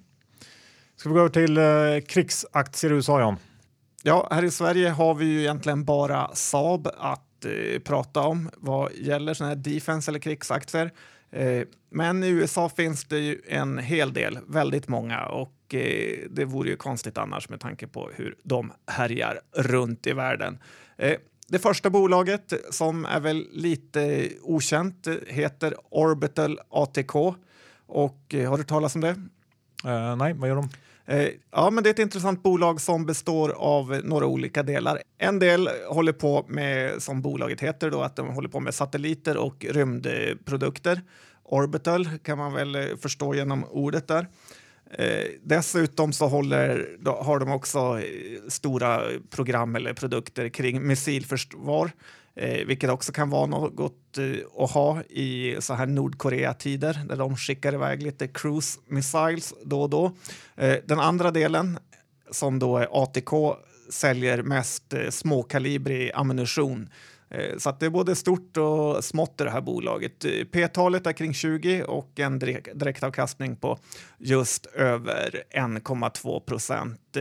Ska 0.96 1.10
vi 1.10 1.14
gå 1.14 1.20
över 1.20 1.30
till 1.30 1.58
eh, 1.58 2.08
krigsaktier 2.08 2.92
i 2.92 2.96
USA, 2.96 3.22
John? 3.22 3.38
Ja, 4.04 4.28
här 4.32 4.44
i 4.44 4.52
Sverige 4.52 4.90
har 4.90 5.14
vi 5.14 5.26
ju 5.26 5.40
egentligen 5.40 5.86
bara 5.86 6.36
Saab 6.36 6.88
att 6.98 7.33
eh, 7.46 7.80
prata 7.80 8.22
om 8.22 8.50
vad 8.58 8.92
gäller 8.94 9.34
sådana 9.34 9.56
här 9.56 9.62
defense 9.62 10.12
eller 10.12 10.20
krigsaktier. 10.20 10.92
Eh, 11.32 11.68
men 11.90 12.24
i 12.24 12.28
USA 12.28 12.70
finns 12.70 13.06
det 13.06 13.20
ju 13.20 13.42
en 13.48 13.78
hel 13.78 14.14
del, 14.14 14.40
väldigt 14.48 14.88
många 14.88 15.26
och 15.26 15.76
eh, 15.76 16.20
det 16.30 16.46
vore 16.46 16.70
ju 16.70 16.76
konstigt 16.76 17.18
annars 17.18 17.50
med 17.50 17.60
tanke 17.60 17.88
på 17.88 18.10
hur 18.16 18.36
de 18.44 18.72
härjar 18.88 19.40
runt 19.56 20.08
i 20.08 20.14
världen. 20.14 20.58
Eh, 20.98 21.18
det 21.48 21.60
första 21.60 21.90
bolaget 21.90 22.54
som 22.72 23.06
är 23.06 23.20
väl 23.20 23.48
lite 23.52 24.30
okänt 24.42 25.08
heter 25.28 25.76
Orbital 25.90 26.60
ATK 26.70 27.16
och 27.86 28.34
eh, 28.34 28.50
har 28.50 28.58
du 28.58 28.64
talat 28.64 28.96
om 28.96 29.02
det? 29.02 29.16
Uh, 29.86 30.16
nej, 30.16 30.34
vad 30.34 30.50
gör 30.50 30.56
de? 30.56 30.70
Eh, 31.06 31.30
ja, 31.52 31.70
men 31.70 31.84
det 31.84 31.90
är 31.90 31.94
ett 31.94 32.00
intressant 32.00 32.44
bolag 32.44 32.82
som 32.82 33.06
består 33.06 33.50
av 33.50 34.02
några 34.04 34.26
olika 34.26 34.64
delar. 34.64 35.02
En 35.18 35.40
del 35.40 35.70
håller 35.90 36.14
på 36.14 36.46
med, 36.48 37.02
som 37.02 37.22
bolaget 37.22 37.62
heter, 37.62 37.92
då, 37.92 38.02
att 38.02 38.16
de 38.16 38.28
håller 38.28 38.50
på 38.50 38.60
med 38.60 38.74
satelliter 38.74 39.38
och 39.38 39.66
rymdprodukter. 39.70 41.02
Orbital 41.44 42.10
kan 42.24 42.38
man 42.38 42.54
väl 42.54 42.76
eh, 42.76 42.86
förstå 43.02 43.36
genom 43.36 43.64
ordet 43.64 44.08
där. 44.08 44.28
Eh, 44.92 45.26
dessutom 45.44 46.14
så 46.14 46.28
håller, 46.28 46.98
då, 47.00 47.12
har 47.12 47.40
de 47.40 47.52
också 47.52 47.80
eh, 47.80 48.48
stora 48.48 49.02
program 49.30 49.76
eller 49.76 49.94
produkter 49.94 50.50
kring 50.50 50.88
missilförsvar, 50.88 51.92
eh, 52.36 52.66
vilket 52.66 52.90
också 52.90 53.12
kan 53.12 53.30
vara 53.30 53.46
något 53.46 54.18
eh, 54.18 54.64
att 54.64 54.72
ha 54.72 55.02
i 55.02 55.58
så 55.60 55.74
här 55.74 55.86
Nordkorea-tider 55.86 57.02
där 57.10 57.16
de 57.16 57.36
skickar 57.36 57.74
iväg 57.74 58.04
lite 58.04 58.28
cruise 58.28 58.80
missiles 58.88 59.54
då 59.66 59.82
och 59.82 59.90
då. 59.90 60.12
Eh, 60.56 60.76
den 60.86 61.00
andra 61.00 61.32
delen 61.32 61.80
som 62.32 62.60
då 62.60 62.78
är 62.78 63.04
ATK 63.04 63.58
säljer 63.90 64.42
mest 64.42 64.94
eh, 64.94 65.10
småkalibrig 65.10 66.12
ammunition 66.14 66.90
Eh, 66.90 67.13
så 67.58 67.70
att 67.70 67.80
det 67.80 67.86
är 67.86 67.90
både 67.90 68.16
stort 68.16 68.58
och 68.58 69.04
smått 69.04 69.42
i 69.42 69.44
det 69.44 69.50
här 69.50 69.62
bolaget. 69.62 70.26
Eh, 70.26 70.32
P-talet 70.52 71.08
är 71.08 71.14
kring 71.14 71.34
20 71.34 71.84
och 71.84 72.20
en 72.20 72.40
direktavkastning 72.40 73.56
på 73.56 73.80
just 74.18 74.66
över 74.66 75.44
1,2 75.52 76.40
procent. 76.40 77.18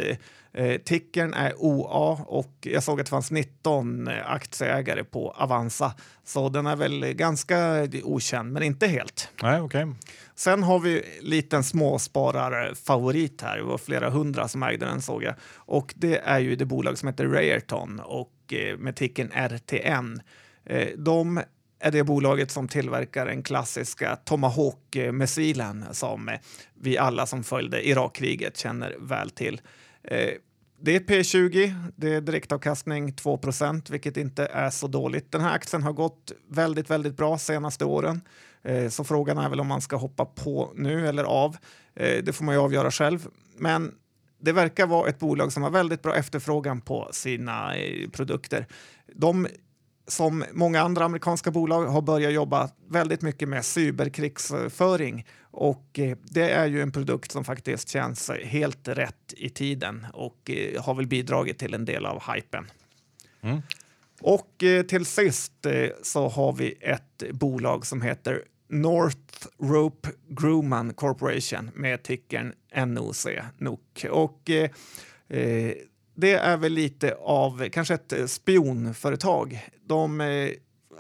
Eh, 0.54 0.78
tickern 0.78 1.34
är 1.34 1.54
OA 1.56 2.24
och 2.26 2.52
jag 2.60 2.82
såg 2.82 3.00
att 3.00 3.06
det 3.06 3.10
fanns 3.10 3.30
19 3.30 4.08
aktieägare 4.24 5.04
på 5.04 5.30
Avanza. 5.30 5.94
Så 6.24 6.48
den 6.48 6.66
är 6.66 6.76
väl 6.76 7.12
ganska 7.12 7.88
okänd, 8.02 8.52
men 8.52 8.62
inte 8.62 8.86
helt. 8.86 9.28
Nej, 9.42 9.60
okay. 9.60 9.86
Sen 10.34 10.62
har 10.62 10.78
vi 10.78 10.96
en 10.96 11.24
liten 11.24 11.64
småspararfavorit 11.64 13.42
här. 13.42 13.56
Det 13.56 13.62
var 13.62 13.78
flera 13.78 14.10
hundra 14.10 14.48
som 14.48 14.62
ägde 14.62 14.86
den 14.86 15.02
såg 15.02 15.22
jag. 15.22 15.34
Och 15.54 15.94
det 15.96 16.18
är 16.18 16.38
ju 16.38 16.56
det 16.56 16.64
bolag 16.64 16.98
som 16.98 17.08
heter 17.08 17.26
Rayerton 17.26 18.00
och 18.00 18.32
Eh, 18.52 18.76
med 18.78 18.96
ticken 18.96 19.30
RTN. 19.32 20.20
Eh, 20.64 20.88
de 20.96 21.42
är 21.80 21.90
det 21.90 22.04
bolaget 22.04 22.50
som 22.50 22.68
tillverkar 22.68 23.26
den 23.26 23.42
klassiska 23.42 24.16
Tomahawk-missilen 24.16 25.84
som 25.92 26.30
vi 26.74 26.98
alla 26.98 27.26
som 27.26 27.44
följde 27.44 27.88
Irakkriget 27.88 28.56
känner 28.56 28.96
väl 29.00 29.30
till. 29.30 29.60
Eh, 30.04 30.30
det 30.80 30.96
är 30.96 31.00
P20, 31.00 31.74
det 31.96 32.14
är 32.14 32.20
direktavkastning 32.20 33.12
2% 33.12 33.90
vilket 33.90 34.16
inte 34.16 34.46
är 34.46 34.70
så 34.70 34.86
dåligt. 34.86 35.32
Den 35.32 35.40
här 35.40 35.54
aktien 35.54 35.82
har 35.82 35.92
gått 35.92 36.32
väldigt, 36.48 36.90
väldigt 36.90 37.16
bra 37.16 37.38
senaste 37.38 37.84
åren. 37.84 38.20
Så 38.90 39.04
frågan 39.04 39.38
är 39.38 39.48
väl 39.48 39.60
om 39.60 39.66
man 39.66 39.80
ska 39.80 39.96
hoppa 39.96 40.24
på 40.24 40.72
nu 40.76 41.08
eller 41.08 41.24
av. 41.24 41.56
Det 41.94 42.36
får 42.36 42.44
man 42.44 42.54
ju 42.54 42.60
avgöra 42.60 42.90
själv. 42.90 43.26
Men 43.56 43.92
det 44.42 44.52
verkar 44.52 44.86
vara 44.86 45.08
ett 45.08 45.18
bolag 45.18 45.52
som 45.52 45.62
har 45.62 45.70
väldigt 45.70 46.02
bra 46.02 46.16
efterfrågan 46.16 46.80
på 46.80 47.08
sina 47.12 47.76
eh, 47.76 48.08
produkter. 48.10 48.66
De 49.14 49.48
som 50.06 50.44
många 50.52 50.80
andra 50.80 51.04
amerikanska 51.04 51.50
bolag 51.50 51.86
har 51.86 52.02
börjat 52.02 52.32
jobba 52.32 52.70
väldigt 52.88 53.22
mycket 53.22 53.48
med 53.48 53.64
cyberkrigsföring 53.64 55.26
och 55.40 55.98
eh, 55.98 56.16
det 56.22 56.50
är 56.50 56.66
ju 56.66 56.82
en 56.82 56.92
produkt 56.92 57.32
som 57.32 57.44
faktiskt 57.44 57.88
känns 57.88 58.30
helt 58.44 58.88
rätt 58.88 59.34
i 59.36 59.50
tiden 59.50 60.06
och 60.12 60.50
eh, 60.50 60.82
har 60.82 60.94
väl 60.94 61.06
bidragit 61.06 61.58
till 61.58 61.74
en 61.74 61.84
del 61.84 62.06
av 62.06 62.22
hypen. 62.34 62.70
Mm. 63.40 63.62
Och 64.20 64.64
till 64.88 65.06
sist 65.06 65.66
så 66.02 66.28
har 66.28 66.52
vi 66.52 66.74
ett 66.80 67.22
bolag 67.32 67.86
som 67.86 68.02
heter 68.02 68.42
Northrop 69.58 70.06
Grumman 70.28 70.94
Corporation 70.94 71.70
med 71.74 72.02
tickern 72.02 72.52
NOC, 72.86 73.26
NOC. 73.58 74.04
Och 74.10 74.50
eh, 74.50 74.70
eh, 75.28 75.72
det 76.14 76.32
är 76.32 76.56
väl 76.56 76.72
lite 76.72 77.14
av 77.14 77.68
kanske 77.68 77.94
ett 77.94 78.30
spionföretag. 78.30 79.68
De 79.86 80.20
eh, 80.20 80.50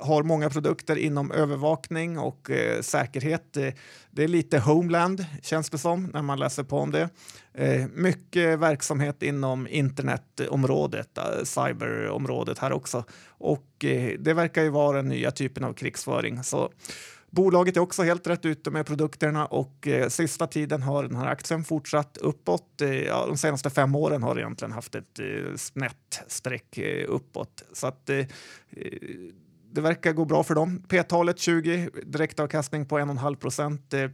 har 0.00 0.22
många 0.22 0.50
produkter 0.50 0.96
inom 0.96 1.32
övervakning 1.32 2.18
och 2.18 2.50
eh, 2.50 2.80
säkerhet. 2.80 3.56
Eh, 3.56 3.68
det 4.10 4.24
är 4.24 4.28
lite 4.28 4.58
Homeland, 4.58 5.26
känns 5.42 5.70
det 5.70 5.78
som, 5.78 6.04
när 6.04 6.22
man 6.22 6.38
läser 6.38 6.62
på 6.62 6.78
om 6.78 6.90
det. 6.90 7.08
Eh, 7.54 7.86
mycket 7.94 8.58
verksamhet 8.58 9.22
inom 9.22 9.68
internetområdet, 9.68 11.18
eh, 11.18 11.44
cyberområdet 11.44 12.58
här 12.58 12.72
också. 12.72 13.04
Och 13.26 13.84
eh, 13.84 14.18
det 14.18 14.34
verkar 14.34 14.62
ju 14.62 14.68
vara 14.68 14.96
den 14.96 15.08
nya 15.08 15.30
typen 15.30 15.64
av 15.64 15.72
krigsföring. 15.72 16.42
Så 16.44 16.72
Bolaget 17.34 17.76
är 17.76 17.80
också 17.80 18.02
helt 18.02 18.26
rätt 18.26 18.46
ute 18.46 18.70
med 18.70 18.86
produkterna 18.86 19.46
och 19.46 19.88
eh, 19.88 20.08
sista 20.08 20.46
tiden 20.46 20.82
har 20.82 21.02
den 21.02 21.16
här 21.16 21.26
aktien 21.26 21.64
fortsatt 21.64 22.16
uppåt. 22.16 22.80
Eh, 22.80 22.94
ja, 22.94 23.26
de 23.26 23.36
senaste 23.36 23.70
fem 23.70 23.94
åren 23.94 24.22
har 24.22 24.38
egentligen 24.38 24.72
haft 24.72 24.94
ett 24.94 25.18
eh, 25.18 25.56
snett 25.56 26.22
streck 26.26 26.78
eh, 26.78 27.04
uppåt. 27.08 27.62
Så 27.72 27.86
att 27.86 28.10
eh, 28.10 28.18
eh 28.18 28.26
det 29.74 29.80
verkar 29.80 30.12
gå 30.12 30.24
bra 30.24 30.42
för 30.42 30.54
dem. 30.54 30.82
P-talet 30.88 31.38
20, 31.38 31.90
direktavkastning 32.06 32.86
på 32.86 32.98
1,5 32.98 33.36
procent. 33.36 33.94
Eh, 33.94 34.10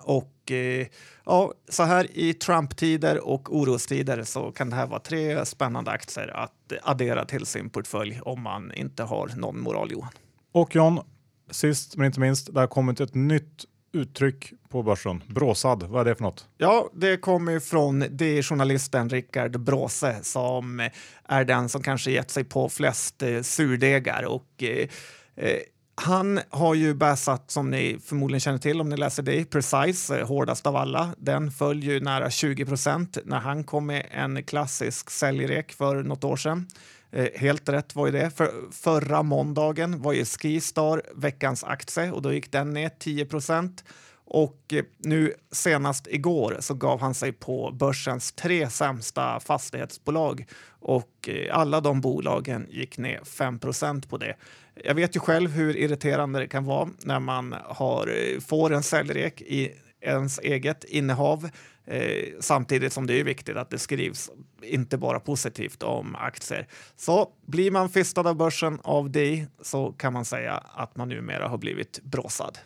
och 0.00 0.50
eh, 0.50 0.86
ja, 1.24 1.52
så 1.68 1.82
här 1.82 2.06
i 2.18 2.34
Trump-tider 2.34 3.26
och 3.26 3.56
orostider 3.56 4.22
så 4.22 4.52
kan 4.52 4.70
det 4.70 4.76
här 4.76 4.86
vara 4.86 5.00
tre 5.00 5.46
spännande 5.46 5.90
aktier 5.90 6.36
att 6.36 6.72
addera 6.82 7.24
till 7.24 7.46
sin 7.46 7.70
portfölj 7.70 8.20
om 8.22 8.42
man 8.42 8.72
inte 8.74 9.02
har 9.02 9.30
någon 9.36 9.60
moral, 9.60 9.92
Johan. 9.92 10.12
Och 10.52 10.76
John, 10.76 11.00
sist 11.50 11.96
men 11.96 12.06
inte 12.06 12.20
minst, 12.20 12.54
det 12.54 12.60
har 12.60 12.66
kommit 12.66 13.00
ett 13.00 13.14
nytt 13.14 13.64
uttryck 13.92 14.52
på 14.68 14.82
börsen. 14.82 15.22
Bråsad, 15.26 15.82
vad 15.82 16.00
är 16.00 16.04
det 16.10 16.16
för 16.16 16.22
något? 16.22 16.48
Ja, 16.58 16.90
det 16.94 17.16
kommer 17.16 17.60
från 17.60 18.04
det 18.10 18.42
journalisten 18.42 19.08
Rickard 19.08 19.60
Bråse 19.60 20.18
som 20.22 20.88
är 21.28 21.44
den 21.44 21.68
som 21.68 21.82
kanske 21.82 22.10
gett 22.10 22.30
sig 22.30 22.44
på 22.44 22.68
flest 22.68 23.22
eh, 23.22 23.42
surdegar 23.42 24.24
och 24.24 24.62
eh, 24.62 24.88
eh 25.36 25.58
han 25.96 26.40
har 26.50 26.74
ju 26.74 26.94
bäsat, 26.94 27.50
som 27.50 27.70
ni 27.70 27.98
förmodligen 28.04 28.40
känner 28.40 28.58
till 28.58 28.80
om 28.80 28.88
ni 28.88 28.96
läser 28.96 29.22
det, 29.22 29.44
Precise, 29.44 30.20
eh, 30.20 30.26
hårdast 30.26 30.66
av 30.66 30.76
alla. 30.76 31.14
Den 31.18 31.50
föll 31.50 31.82
ju 31.82 32.00
nära 32.00 32.30
20 32.30 32.64
procent 32.64 33.18
när 33.24 33.38
han 33.38 33.64
kom 33.64 33.86
med 33.86 34.06
en 34.10 34.42
klassisk 34.42 35.10
säljrek 35.10 35.72
för 35.72 36.02
något 36.02 36.24
år 36.24 36.36
sedan. 36.36 36.66
Eh, 37.14 37.28
helt 37.34 37.68
rätt 37.68 37.94
var 37.94 38.06
ju 38.06 38.12
det. 38.12 38.30
För, 38.30 38.52
förra 38.72 39.22
måndagen 39.22 40.02
var 40.02 40.12
ju 40.12 40.24
Skistar 40.24 41.02
veckans 41.14 41.64
aktie 41.64 42.10
och 42.10 42.22
då 42.22 42.32
gick 42.32 42.52
den 42.52 42.70
ner 42.70 42.90
10 42.98 43.26
procent. 43.26 43.84
Och 44.24 44.72
eh, 44.72 44.84
nu 44.98 45.34
senast 45.52 46.06
igår 46.06 46.56
så 46.60 46.74
gav 46.74 47.00
han 47.00 47.14
sig 47.14 47.32
på 47.32 47.70
börsens 47.72 48.32
tre 48.32 48.70
sämsta 48.70 49.40
fastighetsbolag 49.40 50.46
och 50.68 51.28
eh, 51.28 51.58
alla 51.58 51.80
de 51.80 52.00
bolagen 52.00 52.66
gick 52.70 52.98
ner 52.98 53.20
5% 53.20 54.08
på 54.08 54.16
det. 54.16 54.36
Jag 54.84 54.94
vet 54.94 55.16
ju 55.16 55.20
själv 55.20 55.50
hur 55.50 55.76
irriterande 55.76 56.38
det 56.38 56.48
kan 56.48 56.64
vara 56.64 56.88
när 57.04 57.20
man 57.20 57.54
har, 57.64 58.40
får 58.40 58.72
en 58.72 58.82
säljrek 58.82 59.40
i 59.40 59.72
ens 60.04 60.38
eget 60.38 60.84
innehav 60.84 61.50
eh, 61.86 62.24
samtidigt 62.40 62.92
som 62.92 63.06
det 63.06 63.20
är 63.20 63.24
viktigt 63.24 63.56
att 63.56 63.70
det 63.70 63.78
skrivs 63.78 64.30
inte 64.62 64.98
bara 64.98 65.20
positivt 65.20 65.82
om 65.82 66.16
aktier. 66.16 66.66
Så 66.96 67.28
blir 67.46 67.70
man 67.70 67.88
fistad 67.88 68.28
av 68.28 68.36
börsen 68.36 68.78
av 68.82 69.10
dig 69.10 69.46
så 69.62 69.92
kan 69.92 70.12
man 70.12 70.24
säga 70.24 70.52
att 70.52 70.96
man 70.96 71.08
numera 71.08 71.48
har 71.48 71.58
blivit 71.58 72.00
bråsad. 72.02 72.58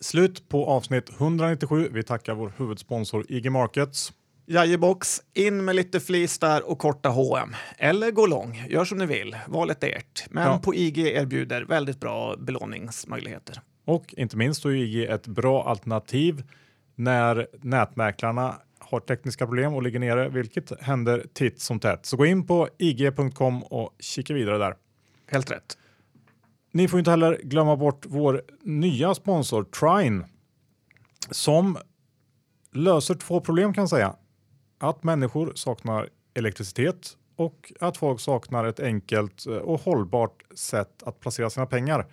Slut 0.00 0.48
på 0.48 0.66
avsnitt 0.66 1.10
197. 1.20 1.88
Vi 1.92 2.02
tackar 2.02 2.34
vår 2.34 2.52
huvudsponsor 2.56 3.24
IG 3.28 3.52
Markets. 3.52 4.12
Jajebox, 4.50 5.22
in 5.34 5.64
med 5.64 5.76
lite 5.76 6.00
flis 6.00 6.38
där 6.38 6.70
och 6.70 6.78
korta 6.78 7.08
H&M. 7.08 7.56
Eller 7.78 8.10
gå 8.10 8.26
lång, 8.26 8.64
gör 8.68 8.84
som 8.84 8.98
ni 8.98 9.06
vill. 9.06 9.36
Valet 9.48 9.84
är 9.84 9.88
ert. 9.88 10.24
Men 10.30 10.42
ja. 10.42 10.58
på 10.58 10.74
IG 10.74 10.98
erbjuder 10.98 11.62
väldigt 11.62 12.00
bra 12.00 12.36
belåningsmöjligheter. 12.36 13.60
Och 13.84 14.14
inte 14.16 14.36
minst 14.36 14.64
är 14.64 14.70
IG 14.70 15.04
ett 15.04 15.26
bra 15.26 15.68
alternativ 15.68 16.42
när 16.94 17.46
nätmäklarna 17.60 18.54
har 18.78 19.00
tekniska 19.00 19.46
problem 19.46 19.74
och 19.74 19.82
ligger 19.82 19.98
nere, 19.98 20.28
vilket 20.28 20.82
händer 20.82 21.26
titt 21.32 21.60
som 21.60 21.80
tätt. 21.80 22.06
Så 22.06 22.16
gå 22.16 22.26
in 22.26 22.46
på 22.46 22.68
ig.com 22.78 23.62
och 23.62 23.96
kika 23.98 24.34
vidare 24.34 24.58
där. 24.58 24.74
Helt 25.26 25.50
rätt. 25.50 25.78
Ni 26.72 26.88
får 26.88 26.98
inte 26.98 27.10
heller 27.10 27.40
glömma 27.42 27.76
bort 27.76 28.06
vår 28.08 28.42
nya 28.62 29.14
sponsor 29.14 29.64
Trine 29.64 30.24
som 31.30 31.78
löser 32.72 33.14
två 33.14 33.40
problem 33.40 33.74
kan 33.74 33.82
jag 33.82 33.90
säga. 33.90 34.16
Att 34.82 35.02
människor 35.02 35.52
saknar 35.54 36.08
elektricitet 36.34 37.16
och 37.36 37.72
att 37.80 37.96
folk 37.96 38.20
saknar 38.20 38.64
ett 38.64 38.80
enkelt 38.80 39.46
eh, 39.46 39.52
och 39.52 39.80
hållbart 39.80 40.42
sätt 40.54 41.02
att 41.02 41.20
placera 41.20 41.50
sina 41.50 41.66
pengar. 41.66 42.06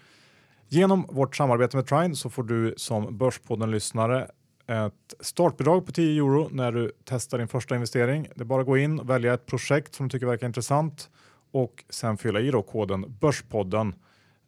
Genom 0.68 1.06
vårt 1.10 1.36
samarbete 1.36 1.78
med 1.78 1.88
Trine 1.88 2.16
så 2.16 2.30
får 2.30 2.44
du 2.44 2.74
som 2.78 3.18
Börspodden-lyssnare 3.18 4.28
ett 4.68 5.14
startbidrag 5.20 5.86
på 5.86 5.92
10 5.92 6.24
euro 6.24 6.50
när 6.52 6.72
du 6.72 6.92
testar 7.04 7.38
din 7.38 7.48
första 7.48 7.76
investering. 7.76 8.28
Det 8.36 8.42
är 8.42 8.46
bara 8.46 8.62
att 8.62 8.68
gå 8.68 8.78
in 8.78 9.00
och 9.00 9.10
välja 9.10 9.34
ett 9.34 9.46
projekt 9.46 9.96
som 9.96 10.08
du 10.08 10.12
tycker 10.12 10.26
verkar 10.26 10.48
intressant 10.48 11.10
och 11.52 11.84
sen 11.90 12.18
fylla 12.18 12.40
i 12.40 12.52
då 12.52 12.62
koden 12.62 13.06
Börspodden 13.20 13.96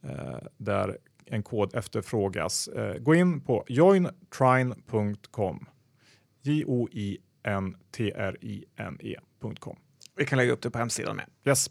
eh, 0.02 0.38
där 0.56 0.98
en 1.26 1.42
kod 1.42 1.74
efterfrågas. 1.74 2.68
Eh, 2.68 2.98
gå 2.98 3.14
in 3.14 3.40
på 3.40 3.64
jointrine.com. 3.68 5.66
J-O-I-N-T-R-I-N-E.com. 7.44 9.76
Vi 10.16 10.26
kan 10.26 10.38
lägga 10.38 10.52
upp 10.52 10.62
det 10.62 10.70
på 10.70 10.78
hemsidan 10.78 11.16
med. 11.16 11.26
Yes. 11.44 11.70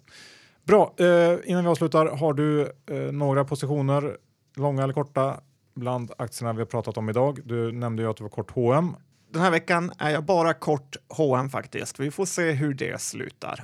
Bra, 0.63 0.93
eh, 0.97 1.37
innan 1.45 1.63
vi 1.63 1.69
avslutar, 1.69 2.05
har 2.05 2.33
du 2.33 2.71
eh, 2.91 3.11
några 3.11 3.45
positioner, 3.45 4.17
långa 4.55 4.83
eller 4.83 4.93
korta, 4.93 5.41
bland 5.75 6.11
aktierna 6.17 6.53
vi 6.53 6.59
har 6.59 6.65
pratat 6.65 6.97
om 6.97 7.09
idag? 7.09 7.39
Du 7.45 7.71
nämnde 7.71 8.03
ju 8.03 8.09
att 8.09 8.17
du 8.17 8.23
var 8.23 8.29
kort 8.29 8.51
H&M. 8.51 8.95
Den 9.31 9.41
här 9.41 9.51
veckan 9.51 9.91
är 9.97 10.09
jag 10.09 10.23
bara 10.23 10.53
kort 10.53 10.95
H&M 11.09 11.49
faktiskt. 11.49 11.99
Vi 11.99 12.11
får 12.11 12.25
se 12.25 12.51
hur 12.51 12.73
det 12.73 13.01
slutar. 13.01 13.63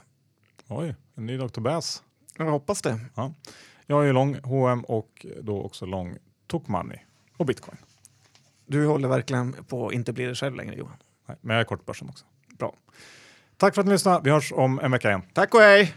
Oj, 0.68 0.96
en 1.16 1.26
ny 1.26 1.38
Dr. 1.38 1.62
Bass. 1.62 2.04
Jag 2.38 2.46
hoppas 2.46 2.82
det. 2.82 3.00
Ja. 3.16 3.34
Jag 3.86 4.08
är 4.08 4.14
lång 4.14 4.38
H&M 4.44 4.84
och 4.84 5.26
då 5.42 5.62
också 5.62 5.86
lång 5.86 6.18
Tokmanni 6.48 7.02
och 7.38 7.46
bitcoin. 7.46 7.78
Du 8.66 8.86
håller 8.86 9.08
verkligen 9.08 9.54
på 9.54 9.88
att 9.88 9.94
inte 9.94 10.14
bli 10.14 10.26
det 10.26 10.36
själv 10.36 10.56
längre 10.56 10.76
Johan. 10.76 10.98
Nej, 11.26 11.38
men 11.42 11.56
jag 11.56 11.62
är 11.62 11.66
kort 11.66 11.80
på 11.80 11.86
börsen 11.86 12.10
också. 12.10 12.26
Bra. 12.60 12.74
Tack 13.58 13.76
för 13.76 13.82
att 13.82 13.88
ni 13.88 13.94
lyssnade. 13.94 14.22
Vi 14.24 14.32
hörs 14.32 14.52
om 14.52 14.80
en 14.80 14.92
vecka 14.92 15.08
igen. 15.08 15.22
Tack 15.34 15.54
och 15.54 15.62
hej! 15.62 15.96